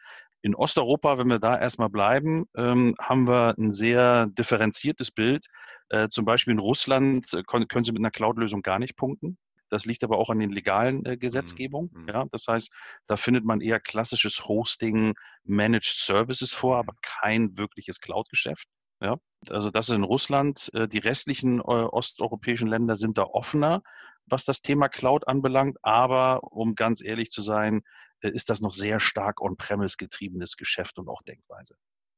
In 0.42 0.56
Osteuropa, 0.56 1.16
wenn 1.16 1.28
wir 1.28 1.38
da 1.38 1.56
erstmal 1.56 1.90
bleiben, 1.90 2.46
ähm, 2.56 2.96
haben 3.00 3.28
wir 3.28 3.54
ein 3.56 3.70
sehr 3.70 4.26
differenziertes 4.26 5.12
Bild. 5.12 5.46
Äh, 5.90 6.08
zum 6.08 6.24
Beispiel 6.24 6.52
in 6.52 6.58
Russland 6.58 7.32
äh, 7.34 7.44
können 7.44 7.84
Sie 7.84 7.92
mit 7.92 8.00
einer 8.00 8.10
Cloud-Lösung 8.10 8.62
gar 8.62 8.80
nicht 8.80 8.96
punkten. 8.96 9.38
Das 9.70 9.84
liegt 9.84 10.02
aber 10.02 10.18
auch 10.18 10.30
an 10.30 10.40
den 10.40 10.50
legalen 10.50 11.04
äh, 11.06 11.16
Gesetzgebungen. 11.16 11.90
Mhm. 11.92 12.08
Ja, 12.08 12.24
das 12.32 12.46
heißt, 12.48 12.72
da 13.06 13.16
findet 13.16 13.44
man 13.44 13.60
eher 13.60 13.78
klassisches 13.78 14.46
Hosting, 14.48 15.14
Managed 15.44 15.94
Services 15.98 16.52
vor, 16.52 16.78
aber 16.78 16.94
kein 17.02 17.56
wirkliches 17.56 18.00
Cloud-Geschäft. 18.00 18.66
Ja, 19.00 19.16
also 19.48 19.70
das 19.70 19.88
ist 19.88 19.94
in 19.94 20.04
Russland. 20.04 20.70
Äh, 20.74 20.88
die 20.88 20.98
restlichen 20.98 21.60
äh, 21.60 21.62
osteuropäischen 21.62 22.68
Länder 22.68 22.96
sind 22.96 23.18
da 23.18 23.24
offener, 23.24 23.82
was 24.26 24.44
das 24.44 24.62
Thema 24.62 24.88
Cloud 24.88 25.28
anbelangt. 25.28 25.76
Aber 25.82 26.42
um 26.42 26.74
ganz 26.74 27.02
ehrlich 27.02 27.30
zu 27.30 27.42
sein, 27.42 27.82
äh, 28.20 28.30
ist 28.30 28.50
das 28.50 28.60
noch 28.60 28.72
sehr 28.72 29.00
stark 29.00 29.40
on-premise 29.40 29.96
getriebenes 29.96 30.56
Geschäft 30.56 30.98
und 30.98 31.08
auch 31.08 31.22
Denkweise. 31.22 31.74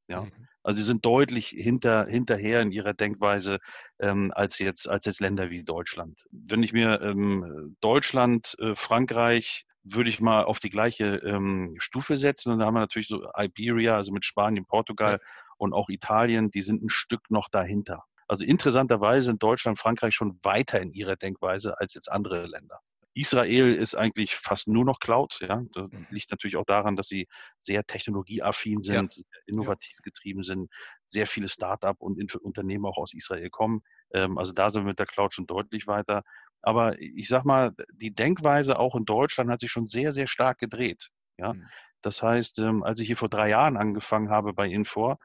Ja, 0.09 0.23
mhm. 0.23 0.49
also 0.65 0.79
sie 0.79 0.85
sind 0.85 1.05
deutlich 1.05 1.49
hinter, 1.49 2.07
hinterher 2.07 2.63
in 2.63 2.73
ihrer 2.73 2.95
Denkweise 2.95 3.59
ähm, 4.01 4.33
als 4.35 4.59
jetzt 4.59 4.89
als 4.89 5.05
jetzt 5.05 5.21
Länder 5.21 5.51
wie 5.51 5.63
Deutschland. 5.63 6.27
Wenn 6.33 6.65
ich 6.65 6.73
mir 6.73 7.01
ähm, 7.01 7.77
Deutschland, 7.81 8.57
äh, 8.59 8.75
Frankreich 8.75 9.67
würde 9.83 10.11
ich 10.11 10.21
mal 10.21 10.45
auf 10.45 10.59
die 10.59 10.69
gleiche 10.69 11.17
ähm, 11.17 11.77
Stufe 11.79 12.17
setzen. 12.17 12.53
Und 12.53 12.59
da 12.59 12.67
haben 12.67 12.75
wir 12.75 12.81
natürlich 12.81 13.09
so 13.09 13.27
Iberia, 13.37 13.97
also 13.97 14.13
mit 14.13 14.25
Spanien, 14.25 14.67
Portugal, 14.67 15.21
und 15.61 15.75
auch 15.75 15.89
Italien, 15.89 16.51
die 16.51 16.63
sind 16.63 16.83
ein 16.83 16.91
Stück 16.91 17.31
noch 17.31 17.49
dahinter. 17.51 18.05
Also 18.27 18.45
interessanterweise 18.45 19.27
sind 19.27 19.43
Deutschland, 19.43 19.79
Frankreich 19.79 20.15
schon 20.15 20.39
weiter 20.43 20.81
in 20.81 20.93
ihrer 20.93 21.17
Denkweise 21.17 21.79
als 21.79 21.95
jetzt 21.95 22.11
andere 22.11 22.47
Länder. 22.47 22.81
Israel 23.13 23.75
ist 23.75 23.97
eigentlich 23.97 24.37
fast 24.37 24.69
nur 24.69 24.85
noch 24.85 25.01
Cloud. 25.01 25.39
Ja, 25.41 25.63
das 25.75 25.91
mhm. 25.91 26.07
liegt 26.11 26.31
natürlich 26.31 26.57
auch 26.57 26.65
daran, 26.65 26.97
dass 26.97 27.09
sie 27.09 27.27
sehr 27.59 27.85
technologieaffin 27.85 28.83
sind, 28.83 29.17
ja. 29.17 29.23
innovativ 29.47 29.99
getrieben 30.03 30.45
sind, 30.45 30.71
sehr 31.07 31.27
viele 31.27 31.49
Start-up 31.49 32.01
und 32.01 32.35
Unternehmen 32.37 32.87
auch 32.87 32.97
aus 32.97 33.13
Israel 33.13 33.51
kommen. 33.51 33.83
Ähm, 34.15 34.39
also 34.39 34.53
da 34.53 34.71
sind 34.71 34.85
wir 34.85 34.91
mit 34.91 34.99
der 35.01 35.07
Cloud 35.07 35.35
schon 35.35 35.47
deutlich 35.47 35.87
weiter. 35.87 36.23
Aber 36.63 37.01
ich 37.01 37.29
sag 37.29 37.45
mal, 37.45 37.73
die 37.93 38.13
Denkweise 38.13 38.79
auch 38.79 38.95
in 38.95 39.05
Deutschland 39.05 39.51
hat 39.51 39.61
sich 39.61 39.73
schon 39.73 39.87
sehr, 39.87 40.13
sehr 40.13 40.29
stark 40.29 40.59
gedreht. 40.59 41.11
Ja, 41.37 41.55
mhm. 41.55 41.67
das 42.03 42.23
heißt, 42.23 42.61
ähm, 42.61 42.85
als 42.85 43.01
ich 43.01 43.09
hier 43.09 43.17
vor 43.17 43.29
drei 43.29 43.49
Jahren 43.49 43.77
angefangen 43.77 44.31
habe 44.31 44.53
bei 44.53 44.69
Infor, 44.69 45.19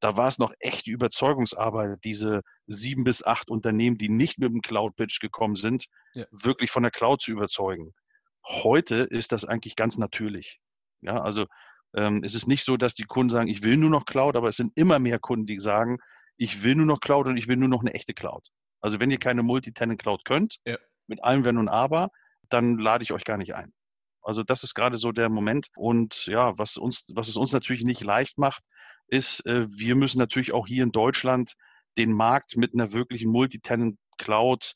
da 0.00 0.16
war 0.16 0.28
es 0.28 0.38
noch 0.38 0.52
echte 0.60 0.90
Überzeugungsarbeit, 0.90 1.98
diese 2.04 2.42
sieben 2.66 3.04
bis 3.04 3.24
acht 3.24 3.50
Unternehmen, 3.50 3.98
die 3.98 4.08
nicht 4.08 4.38
mit 4.38 4.50
dem 4.50 4.60
Cloud-Pitch 4.60 5.20
gekommen 5.20 5.56
sind, 5.56 5.86
ja. 6.14 6.24
wirklich 6.30 6.70
von 6.70 6.82
der 6.82 6.92
Cloud 6.92 7.22
zu 7.22 7.32
überzeugen. 7.32 7.94
Heute 8.46 8.96
ist 8.96 9.32
das 9.32 9.44
eigentlich 9.44 9.76
ganz 9.76 9.98
natürlich. 9.98 10.60
Ja, 11.00 11.20
also 11.20 11.46
ähm, 11.94 12.22
es 12.24 12.34
ist 12.34 12.46
nicht 12.46 12.64
so, 12.64 12.76
dass 12.76 12.94
die 12.94 13.04
Kunden 13.04 13.30
sagen, 13.30 13.48
ich 13.48 13.62
will 13.62 13.76
nur 13.76 13.90
noch 13.90 14.04
Cloud, 14.04 14.36
aber 14.36 14.48
es 14.48 14.56
sind 14.56 14.72
immer 14.76 14.98
mehr 14.98 15.18
Kunden, 15.18 15.46
die 15.46 15.58
sagen, 15.58 15.98
ich 16.36 16.62
will 16.62 16.76
nur 16.76 16.86
noch 16.86 17.00
Cloud 17.00 17.26
und 17.26 17.36
ich 17.36 17.48
will 17.48 17.56
nur 17.56 17.68
noch 17.68 17.80
eine 17.80 17.94
echte 17.94 18.14
Cloud. 18.14 18.48
Also 18.80 19.00
wenn 19.00 19.10
ihr 19.10 19.18
keine 19.18 19.42
Multitenant-Cloud 19.42 20.24
könnt, 20.24 20.58
ja. 20.64 20.76
mit 21.06 21.22
allem 21.24 21.44
Wenn 21.44 21.58
und 21.58 21.68
Aber, 21.68 22.10
dann 22.48 22.78
lade 22.78 23.02
ich 23.02 23.12
euch 23.12 23.24
gar 23.24 23.36
nicht 23.36 23.54
ein. 23.54 23.72
Also 24.22 24.42
das 24.42 24.62
ist 24.62 24.74
gerade 24.74 24.96
so 24.96 25.10
der 25.10 25.28
Moment. 25.28 25.68
Und 25.76 26.26
ja, 26.26 26.56
was 26.58 26.76
uns, 26.76 27.06
was 27.14 27.28
es 27.28 27.36
uns 27.36 27.52
natürlich 27.52 27.84
nicht 27.84 28.02
leicht 28.02 28.38
macht, 28.38 28.62
ist, 29.08 29.44
äh, 29.46 29.66
wir 29.68 29.96
müssen 29.96 30.18
natürlich 30.18 30.52
auch 30.52 30.66
hier 30.66 30.82
in 30.82 30.92
Deutschland 30.92 31.54
den 31.96 32.12
Markt 32.12 32.56
mit 32.56 32.74
einer 32.74 32.92
wirklichen 32.92 33.30
Multitenant-Cloud 33.30 34.74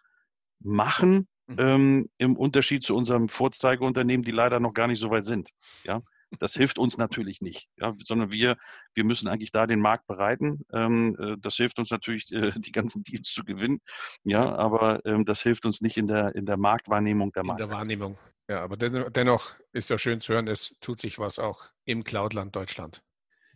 machen, 0.61 1.29
mhm. 1.47 1.57
ähm, 1.59 2.09
im 2.19 2.37
Unterschied 2.37 2.85
zu 2.85 2.97
unserem 2.97 3.29
Vorzeigeunternehmen, 3.29 4.25
die 4.25 4.33
leider 4.33 4.61
noch 4.61 4.75
gar 4.75 4.89
nicht 4.89 5.01
so 5.01 5.11
weit 5.11 5.25
sind. 5.25 5.51
Ja, 5.85 6.03
das 6.39 6.55
hilft 6.55 6.79
uns 6.79 6.97
natürlich 6.97 7.41
nicht, 7.41 7.69
ja, 7.77 7.95
sondern 8.05 8.33
wir, 8.33 8.57
wir 8.95 9.05
müssen 9.05 9.29
eigentlich 9.29 9.53
da 9.53 9.67
den 9.67 9.81
Markt 9.81 10.07
bereiten. 10.07 10.61
Ähm, 10.73 11.17
äh, 11.19 11.37
das 11.39 11.57
hilft 11.57 11.79
uns 11.79 11.91
natürlich, 11.91 12.33
äh, 12.33 12.51
die 12.57 12.73
ganzen 12.73 13.03
Deals 13.03 13.33
zu 13.33 13.45
gewinnen. 13.45 13.81
Ja, 14.25 14.55
aber 14.55 15.05
ähm, 15.05 15.25
das 15.25 15.43
hilft 15.43 15.67
uns 15.67 15.81
nicht 15.81 15.97
in 15.97 16.07
der, 16.07 16.35
in 16.35 16.47
der 16.47 16.57
Marktwahrnehmung 16.57 17.33
der 17.33 17.45
Markt. 17.45 17.61
In 17.61 17.69
der 17.69 17.77
Wahrnehmung. 17.77 18.19
Ja, 18.49 18.63
aber 18.63 18.77
dennoch 18.77 19.55
ist 19.73 19.89
ja 19.89 19.99
schön 19.99 20.21
zu 20.21 20.35
hören, 20.35 20.49
es 20.49 20.77
tut 20.81 21.01
sich 21.01 21.19
was 21.19 21.39
auch 21.39 21.67
im 21.85 22.05
Cloudland 22.05 22.57
Deutschland. 22.57 23.03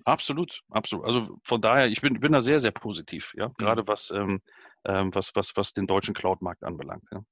Absolut, 0.07 0.63
absolut. 0.71 1.05
Also 1.05 1.37
von 1.43 1.61
daher, 1.61 1.89
ich 1.89 2.01
bin, 2.01 2.21
bin 2.21 2.31
da 2.31 2.41
sehr, 2.41 2.61
sehr 2.61 2.71
positiv, 2.71 3.35
ja, 3.37 3.49
mhm. 3.49 3.55
gerade 3.59 3.87
was, 3.89 4.13
ähm, 4.13 4.41
ähm, 4.85 5.13
was, 5.13 5.35
was, 5.35 5.57
was 5.57 5.73
den 5.73 5.89
deutschen 5.89 6.15
Cloud-Markt 6.15 6.63
anbelangt. 6.63 7.03
Ja. 7.11 7.25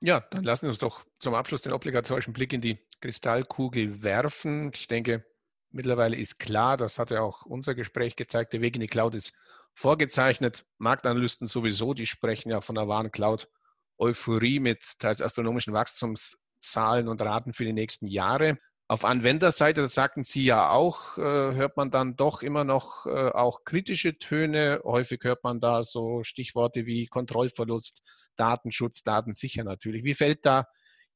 ja, 0.00 0.20
dann 0.30 0.44
lassen 0.44 0.62
wir 0.62 0.68
uns 0.68 0.78
doch 0.78 1.04
zum 1.18 1.34
Abschluss 1.34 1.62
den 1.62 1.72
obligatorischen 1.72 2.32
Blick 2.32 2.52
in 2.52 2.60
die 2.60 2.78
Kristallkugel 3.00 4.04
werfen. 4.04 4.70
Ich 4.72 4.86
denke, 4.86 5.24
mittlerweile 5.70 6.16
ist 6.16 6.38
klar, 6.38 6.76
das 6.76 7.00
hat 7.00 7.10
ja 7.10 7.20
auch 7.20 7.44
unser 7.44 7.74
Gespräch 7.74 8.14
gezeigt, 8.14 8.52
der 8.52 8.60
Weg 8.60 8.76
in 8.76 8.80
die 8.80 8.86
Cloud 8.86 9.16
ist 9.16 9.36
vorgezeichnet. 9.74 10.66
Marktanalysten 10.78 11.48
sowieso, 11.48 11.94
die 11.94 12.06
sprechen 12.06 12.50
ja 12.50 12.60
von 12.60 12.78
einer 12.78 12.86
wahren 12.86 13.10
Cloud-Euphorie 13.10 14.60
mit 14.60 15.00
teils 15.00 15.20
astronomischen 15.20 15.74
Wachstumszahlen 15.74 17.08
und 17.08 17.20
Raten 17.22 17.52
für 17.52 17.64
die 17.64 17.72
nächsten 17.72 18.06
Jahre. 18.06 18.58
Auf 18.90 19.04
Anwenderseite, 19.04 19.82
das 19.82 19.92
sagten 19.92 20.24
Sie 20.24 20.44
ja 20.44 20.70
auch, 20.70 21.18
äh, 21.18 21.20
hört 21.20 21.76
man 21.76 21.90
dann 21.90 22.16
doch 22.16 22.40
immer 22.40 22.64
noch 22.64 23.04
äh, 23.04 23.10
auch 23.10 23.64
kritische 23.64 24.18
Töne. 24.18 24.80
Häufig 24.82 25.20
hört 25.24 25.44
man 25.44 25.60
da 25.60 25.82
so 25.82 26.22
Stichworte 26.22 26.86
wie 26.86 27.06
Kontrollverlust, 27.06 28.02
Datenschutz, 28.36 29.02
Datensicher 29.02 29.62
natürlich. 29.62 30.04
Wie 30.04 30.14
fällt 30.14 30.46
da 30.46 30.68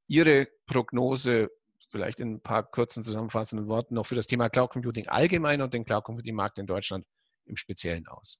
Ihre 0.06 0.48
Prognose, 0.66 1.48
vielleicht 1.90 2.20
in 2.20 2.34
ein 2.34 2.42
paar 2.42 2.62
kurzen 2.62 3.02
zusammenfassenden 3.02 3.70
Worten, 3.70 3.94
noch 3.94 4.04
für 4.04 4.16
das 4.16 4.26
Thema 4.26 4.50
Cloud 4.50 4.68
Computing 4.68 5.08
allgemein 5.08 5.62
und 5.62 5.72
den 5.72 5.86
Cloud 5.86 6.04
Computing 6.04 6.34
Markt 6.34 6.58
in 6.58 6.66
Deutschland 6.66 7.06
im 7.46 7.56
Speziellen 7.56 8.06
aus? 8.06 8.38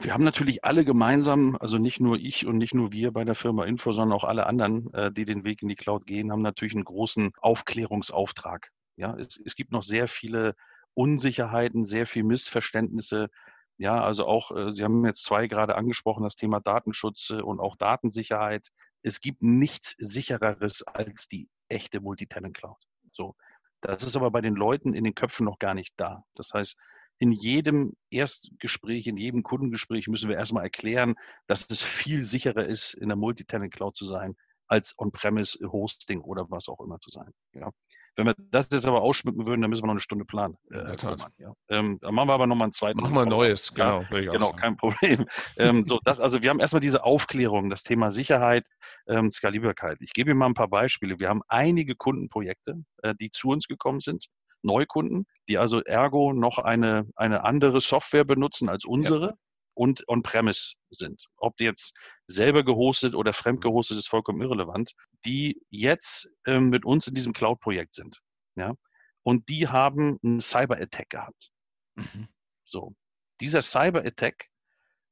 Wir 0.00 0.12
haben 0.12 0.24
natürlich 0.24 0.64
alle 0.64 0.84
gemeinsam, 0.84 1.56
also 1.60 1.78
nicht 1.78 2.00
nur 2.00 2.16
ich 2.16 2.46
und 2.46 2.58
nicht 2.58 2.74
nur 2.74 2.92
wir 2.92 3.12
bei 3.12 3.24
der 3.24 3.34
Firma 3.34 3.64
Info, 3.64 3.92
sondern 3.92 4.16
auch 4.16 4.24
alle 4.24 4.46
anderen, 4.46 4.92
äh, 4.94 5.12
die 5.12 5.24
den 5.24 5.44
Weg 5.44 5.62
in 5.62 5.68
die 5.68 5.76
Cloud 5.76 6.06
gehen, 6.06 6.32
haben 6.32 6.42
natürlich 6.42 6.74
einen 6.74 6.84
großen 6.84 7.32
Aufklärungsauftrag. 7.40 8.70
Ja, 8.96 9.16
es, 9.16 9.40
es 9.44 9.54
gibt 9.54 9.72
noch 9.72 9.82
sehr 9.82 10.08
viele 10.08 10.54
Unsicherheiten, 10.94 11.84
sehr 11.84 12.06
viel 12.06 12.24
Missverständnisse. 12.24 13.28
Ja, 13.76 14.02
also 14.02 14.26
auch, 14.26 14.50
äh, 14.50 14.72
Sie 14.72 14.82
haben 14.82 15.04
jetzt 15.06 15.24
zwei 15.24 15.46
gerade 15.46 15.76
angesprochen, 15.76 16.24
das 16.24 16.34
Thema 16.34 16.60
Datenschutz 16.60 17.30
äh, 17.30 17.40
und 17.40 17.60
auch 17.60 17.76
Datensicherheit. 17.76 18.68
Es 19.02 19.20
gibt 19.20 19.42
nichts 19.42 19.94
sichereres 19.98 20.82
als 20.82 21.28
die 21.28 21.48
echte 21.68 22.00
Multitenant 22.00 22.56
Cloud. 22.56 22.78
So. 23.12 23.36
Das 23.80 24.02
ist 24.02 24.16
aber 24.16 24.32
bei 24.32 24.40
den 24.40 24.56
Leuten 24.56 24.92
in 24.92 25.04
den 25.04 25.14
Köpfen 25.14 25.44
noch 25.44 25.60
gar 25.60 25.74
nicht 25.74 25.94
da. 25.96 26.24
Das 26.34 26.52
heißt, 26.52 26.76
in 27.18 27.32
jedem 27.32 27.94
Erstgespräch, 28.10 29.06
in 29.06 29.16
jedem 29.16 29.42
Kundengespräch 29.42 30.08
müssen 30.08 30.28
wir 30.28 30.36
erstmal 30.36 30.64
erklären, 30.64 31.16
dass 31.46 31.68
es 31.70 31.82
viel 31.82 32.22
sicherer 32.22 32.64
ist, 32.64 32.94
in 32.94 33.08
der 33.08 33.16
Multitenant 33.16 33.72
Cloud 33.72 33.96
zu 33.96 34.04
sein, 34.04 34.36
als 34.68 34.94
On-Premise 34.98 35.58
Hosting 35.70 36.20
oder 36.20 36.46
was 36.50 36.68
auch 36.68 36.80
immer 36.80 37.00
zu 37.00 37.10
sein. 37.10 37.32
Ja. 37.54 37.70
Wenn 38.16 38.26
wir 38.26 38.34
das 38.50 38.68
jetzt 38.72 38.86
aber 38.86 39.00
ausschmücken 39.00 39.46
würden, 39.46 39.60
dann 39.60 39.70
müssen 39.70 39.84
wir 39.84 39.86
noch 39.86 39.92
eine 39.92 40.00
Stunde 40.00 40.24
planen. 40.24 40.56
Äh, 40.72 40.96
ja. 41.38 41.54
ähm, 41.68 41.98
dann 42.00 42.14
machen 42.14 42.28
wir 42.28 42.32
aber 42.32 42.48
nochmal 42.48 42.66
einen 42.66 42.72
zweiten. 42.72 42.98
Wir 42.98 43.22
ein 43.22 43.28
neues, 43.28 43.72
genau. 43.72 44.02
Ja, 44.10 44.32
genau, 44.32 44.50
kein 44.54 44.76
Problem. 44.76 45.24
ähm, 45.56 45.84
so, 45.86 46.00
das, 46.04 46.18
also 46.18 46.42
wir 46.42 46.50
haben 46.50 46.58
erstmal 46.58 46.80
diese 46.80 47.04
Aufklärung, 47.04 47.70
das 47.70 47.84
Thema 47.84 48.10
Sicherheit, 48.10 48.64
ähm, 49.06 49.30
Skalierbarkeit. 49.30 49.98
Ich 50.00 50.12
gebe 50.14 50.30
Ihnen 50.30 50.38
mal 50.38 50.46
ein 50.46 50.54
paar 50.54 50.68
Beispiele. 50.68 51.20
Wir 51.20 51.28
haben 51.28 51.42
einige 51.46 51.94
Kundenprojekte, 51.94 52.82
äh, 53.02 53.14
die 53.14 53.30
zu 53.30 53.50
uns 53.50 53.68
gekommen 53.68 54.00
sind, 54.00 54.26
Neukunden, 54.62 55.26
die 55.48 55.58
also 55.58 55.82
ergo 55.82 56.32
noch 56.32 56.58
eine, 56.58 57.08
eine 57.16 57.44
andere 57.44 57.80
Software 57.80 58.24
benutzen 58.24 58.68
als 58.68 58.84
unsere 58.84 59.26
ja. 59.26 59.34
und 59.74 60.06
on-premise 60.08 60.74
sind. 60.90 61.26
Ob 61.36 61.56
die 61.56 61.64
jetzt 61.64 61.96
selber 62.26 62.64
gehostet 62.64 63.14
oder 63.14 63.32
fremd 63.32 63.60
gehostet 63.60 63.98
ist 63.98 64.08
vollkommen 64.08 64.40
irrelevant, 64.42 64.94
die 65.24 65.60
jetzt 65.70 66.30
äh, 66.44 66.60
mit 66.60 66.84
uns 66.84 67.06
in 67.06 67.14
diesem 67.14 67.32
Cloud-Projekt 67.32 67.94
sind. 67.94 68.20
Ja? 68.56 68.74
Und 69.22 69.48
die 69.48 69.68
haben 69.68 70.18
einen 70.22 70.40
Cyber-Attack 70.40 71.10
gehabt. 71.10 71.50
Mhm. 71.94 72.28
So. 72.64 72.94
Dieser 73.40 73.62
Cyber-Attack 73.62 74.48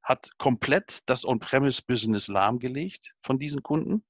hat 0.03 0.31
komplett 0.39 1.01
das 1.07 1.25
On-Premise-Business 1.25 2.29
lahmgelegt 2.29 3.15
von 3.23 3.39
diesen 3.39 3.63
Kunden. 3.63 4.05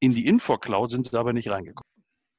In 0.00 0.14
die 0.14 0.26
Info-Cloud 0.26 0.90
sind 0.90 1.06
sie 1.06 1.18
aber 1.18 1.32
nicht 1.32 1.48
reingekommen. 1.48 1.90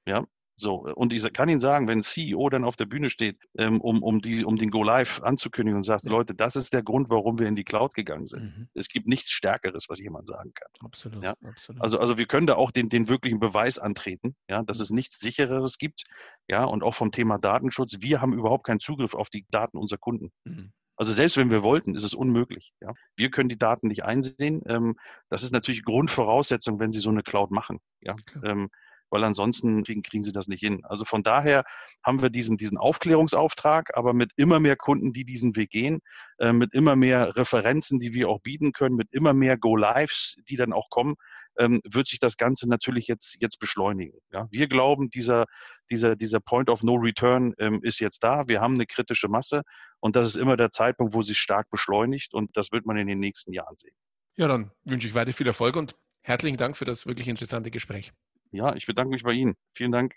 Ja, 0.08 0.26
so, 0.58 0.76
und 0.76 1.12
ich 1.12 1.34
kann 1.34 1.50
Ihnen 1.50 1.60
sagen, 1.60 1.88
wenn 1.88 2.00
ein 2.00 2.04
CEO 2.04 2.50
dann 2.50 2.64
auf 2.64 2.78
der 2.78 2.86
Bühne 2.86 3.10
steht, 3.10 3.38
ähm, 3.58 3.82
um, 3.82 4.02
um, 4.02 4.22
die, 4.22 4.46
um 4.46 4.56
den 4.56 4.72
Go 4.72 4.84
Live 4.84 5.22
anzukündigen 5.22 5.78
und 5.78 5.84
sagt. 5.84 6.06
Leute, 6.06 6.34
das 6.34 6.56
ist 6.56 6.72
der 6.74 6.82
Grund, 6.82 7.10
warum 7.10 7.40
wir 7.40 7.48
in 7.48 7.56
die 7.56 7.66
Cloud 7.66 7.94
gegangen 7.94 8.26
sind. 8.26 8.58
Mhm. 8.58 8.70
Es 8.74 8.88
gibt 8.88 9.08
nichts 9.08 9.32
Stärkeres, 9.32 9.90
was 9.90 10.00
jemand 10.00 10.28
sagen 10.28 10.54
kann. 10.54 10.70
Absolut, 10.86 11.24
ja? 11.24 11.36
absolut. 11.44 11.82
Also, 11.82 12.00
also 12.00 12.18
wir 12.18 12.26
können 12.26 12.48
da 12.48 12.56
auch 12.56 12.72
den, 12.72 12.88
den 12.88 13.10
wirklichen 13.10 13.40
Beweis 13.40 13.80
antreten, 13.80 14.36
ja, 14.50 14.64
dass 14.64 14.78
mhm. 14.78 14.84
es 14.84 14.90
nichts 14.92 15.20
sichereres 15.20 15.78
gibt. 15.78 16.04
Ja, 16.48 16.64
und 16.64 16.84
auch 16.84 16.96
vom 16.96 17.12
Thema 17.12 17.38
Datenschutz. 17.38 17.98
Wir 18.00 18.22
haben 18.22 18.34
überhaupt 18.34 18.66
keinen 18.66 18.80
Zugriff 18.80 19.14
auf 19.14 19.30
die 19.30 19.46
Daten 19.52 19.78
unserer 19.78 20.00
Kunden. 20.00 20.32
Mhm. 20.46 20.72
Also 20.98 21.12
selbst 21.12 21.36
wenn 21.36 21.52
wir 21.52 21.62
wollten, 21.64 21.96
ist 21.96 22.04
es 22.04 22.14
unmöglich. 22.14 22.74
Ja? 22.80 22.94
Wir 23.18 23.30
können 23.30 23.50
die 23.50 23.58
Daten 23.58 23.88
nicht 23.88 24.06
einsehen. 24.06 24.62
Ähm, 24.68 24.96
das 25.30 25.44
ist 25.44 25.52
natürlich 25.52 25.84
Grundvoraussetzung, 25.84 26.80
wenn 26.80 26.94
Sie 26.94 27.02
so 27.02 27.10
eine 27.10 27.24
Cloud 27.24 27.52
machen. 27.52 27.80
Ja? 28.00 28.16
Ähm, 28.44 28.70
weil 29.10 29.24
ansonsten 29.24 29.84
kriegen, 29.84 30.04
kriegen 30.04 30.24
sie 30.24 30.32
das 30.32 30.48
nicht 30.48 30.62
hin. 30.62 30.82
Also 30.86 31.06
von 31.06 31.24
daher 31.24 31.64
haben 32.04 32.22
wir 32.22 32.30
diesen, 32.30 32.58
diesen 32.58 32.78
Aufklärungsauftrag, 32.78 33.96
aber 33.96 34.14
mit 34.14 34.32
immer 34.36 34.60
mehr 34.60 34.76
Kunden, 34.76 35.14
die 35.14 35.26
diesen 35.26 35.56
Weg 35.56 35.70
gehen, 35.70 36.00
äh, 36.38 36.54
mit 36.54 36.74
immer 36.74 36.96
mehr 36.96 37.36
Referenzen, 37.36 38.00
die 38.00 38.14
wir 38.14 38.30
auch 38.30 38.42
bieten 38.42 38.72
können, 38.72 38.96
mit 38.96 39.12
immer 39.12 39.34
mehr 39.34 39.58
Go-Lives, 39.58 40.38
die 40.50 40.56
dann 40.56 40.74
auch 40.74 40.90
kommen, 40.90 41.16
ähm, 41.58 41.82
wird 41.84 42.08
sich 42.08 42.20
das 42.20 42.38
Ganze 42.38 42.68
natürlich 42.70 43.08
jetzt, 43.08 43.38
jetzt 43.40 43.60
beschleunigen. 43.60 44.20
Ja? 44.32 44.48
Wir 44.52 44.68
glauben, 44.68 45.10
dieser, 45.10 45.46
dieser, 45.90 46.16
dieser 46.16 46.40
Point 46.40 46.70
of 46.70 46.84
No 46.84 46.96
Return 46.96 47.54
ähm, 47.60 47.80
ist 47.84 48.00
jetzt 48.00 48.24
da. 48.24 48.48
Wir 48.48 48.62
haben 48.62 48.76
eine 48.76 48.86
kritische 48.86 49.28
Masse 49.28 49.64
und 50.00 50.16
das 50.16 50.28
ist 50.28 50.36
immer 50.36 50.58
der 50.58 50.72
Zeitpunkt, 50.72 51.14
wo 51.14 51.22
sich 51.22 51.38
stark 51.38 51.70
beschleunigt 51.70 52.34
und 52.34 52.56
das 52.58 52.72
wird 52.72 52.86
man 52.86 52.98
in 52.98 53.08
den 53.08 53.20
nächsten 53.20 53.54
Jahren 53.54 53.76
sehen. 53.78 53.96
Ja, 54.38 54.48
dann 54.48 54.72
wünsche 54.84 55.08
ich 55.08 55.16
weiter 55.16 55.32
viel 55.32 55.48
Erfolg 55.48 55.76
und 55.76 55.96
herzlichen 56.22 56.58
Dank 56.58 56.76
für 56.76 56.86
das 56.86 57.06
wirklich 57.06 57.28
interessante 57.28 57.72
Gespräch. 57.72 58.12
Ja, 58.56 58.74
ich 58.74 58.86
bedanke 58.86 59.12
mich 59.12 59.24
bei 59.24 59.34
Ihnen. 59.34 59.56
Vielen 59.74 59.92
Dank. 59.92 60.16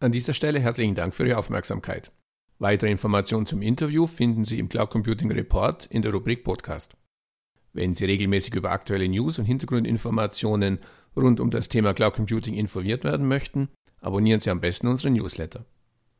An 0.00 0.10
dieser 0.10 0.34
Stelle 0.34 0.58
herzlichen 0.58 0.96
Dank 0.96 1.14
für 1.14 1.24
Ihre 1.28 1.38
Aufmerksamkeit. 1.38 2.10
Weitere 2.58 2.90
Informationen 2.90 3.46
zum 3.46 3.62
Interview 3.62 4.08
finden 4.08 4.42
Sie 4.42 4.58
im 4.58 4.68
Cloud 4.68 4.90
Computing 4.90 5.30
Report 5.30 5.86
in 5.86 6.02
der 6.02 6.12
Rubrik 6.12 6.42
Podcast. 6.42 6.96
Wenn 7.72 7.94
Sie 7.94 8.04
regelmäßig 8.04 8.54
über 8.54 8.72
aktuelle 8.72 9.08
News 9.08 9.38
und 9.38 9.44
Hintergrundinformationen 9.44 10.80
rund 11.16 11.38
um 11.38 11.52
das 11.52 11.68
Thema 11.68 11.94
Cloud 11.94 12.14
Computing 12.14 12.54
informiert 12.54 13.04
werden 13.04 13.28
möchten, 13.28 13.68
abonnieren 14.00 14.40
Sie 14.40 14.50
am 14.50 14.60
besten 14.60 14.88
unseren 14.88 15.12
Newsletter. 15.12 15.66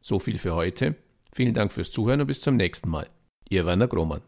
So 0.01 0.21
viel 0.21 0.39
für 0.39 0.55
heute. 0.55 0.95
Vielen 1.35 1.55
Dank 1.55 1.73
fürs 1.73 1.91
Zuhören 1.91 2.21
und 2.21 2.27
bis 2.27 2.41
zum 2.41 2.57
nächsten 2.57 2.91
Mal. 2.91 3.09
Ihr 3.49 3.65
Werner 3.65 3.89
Grohmann. 3.89 4.23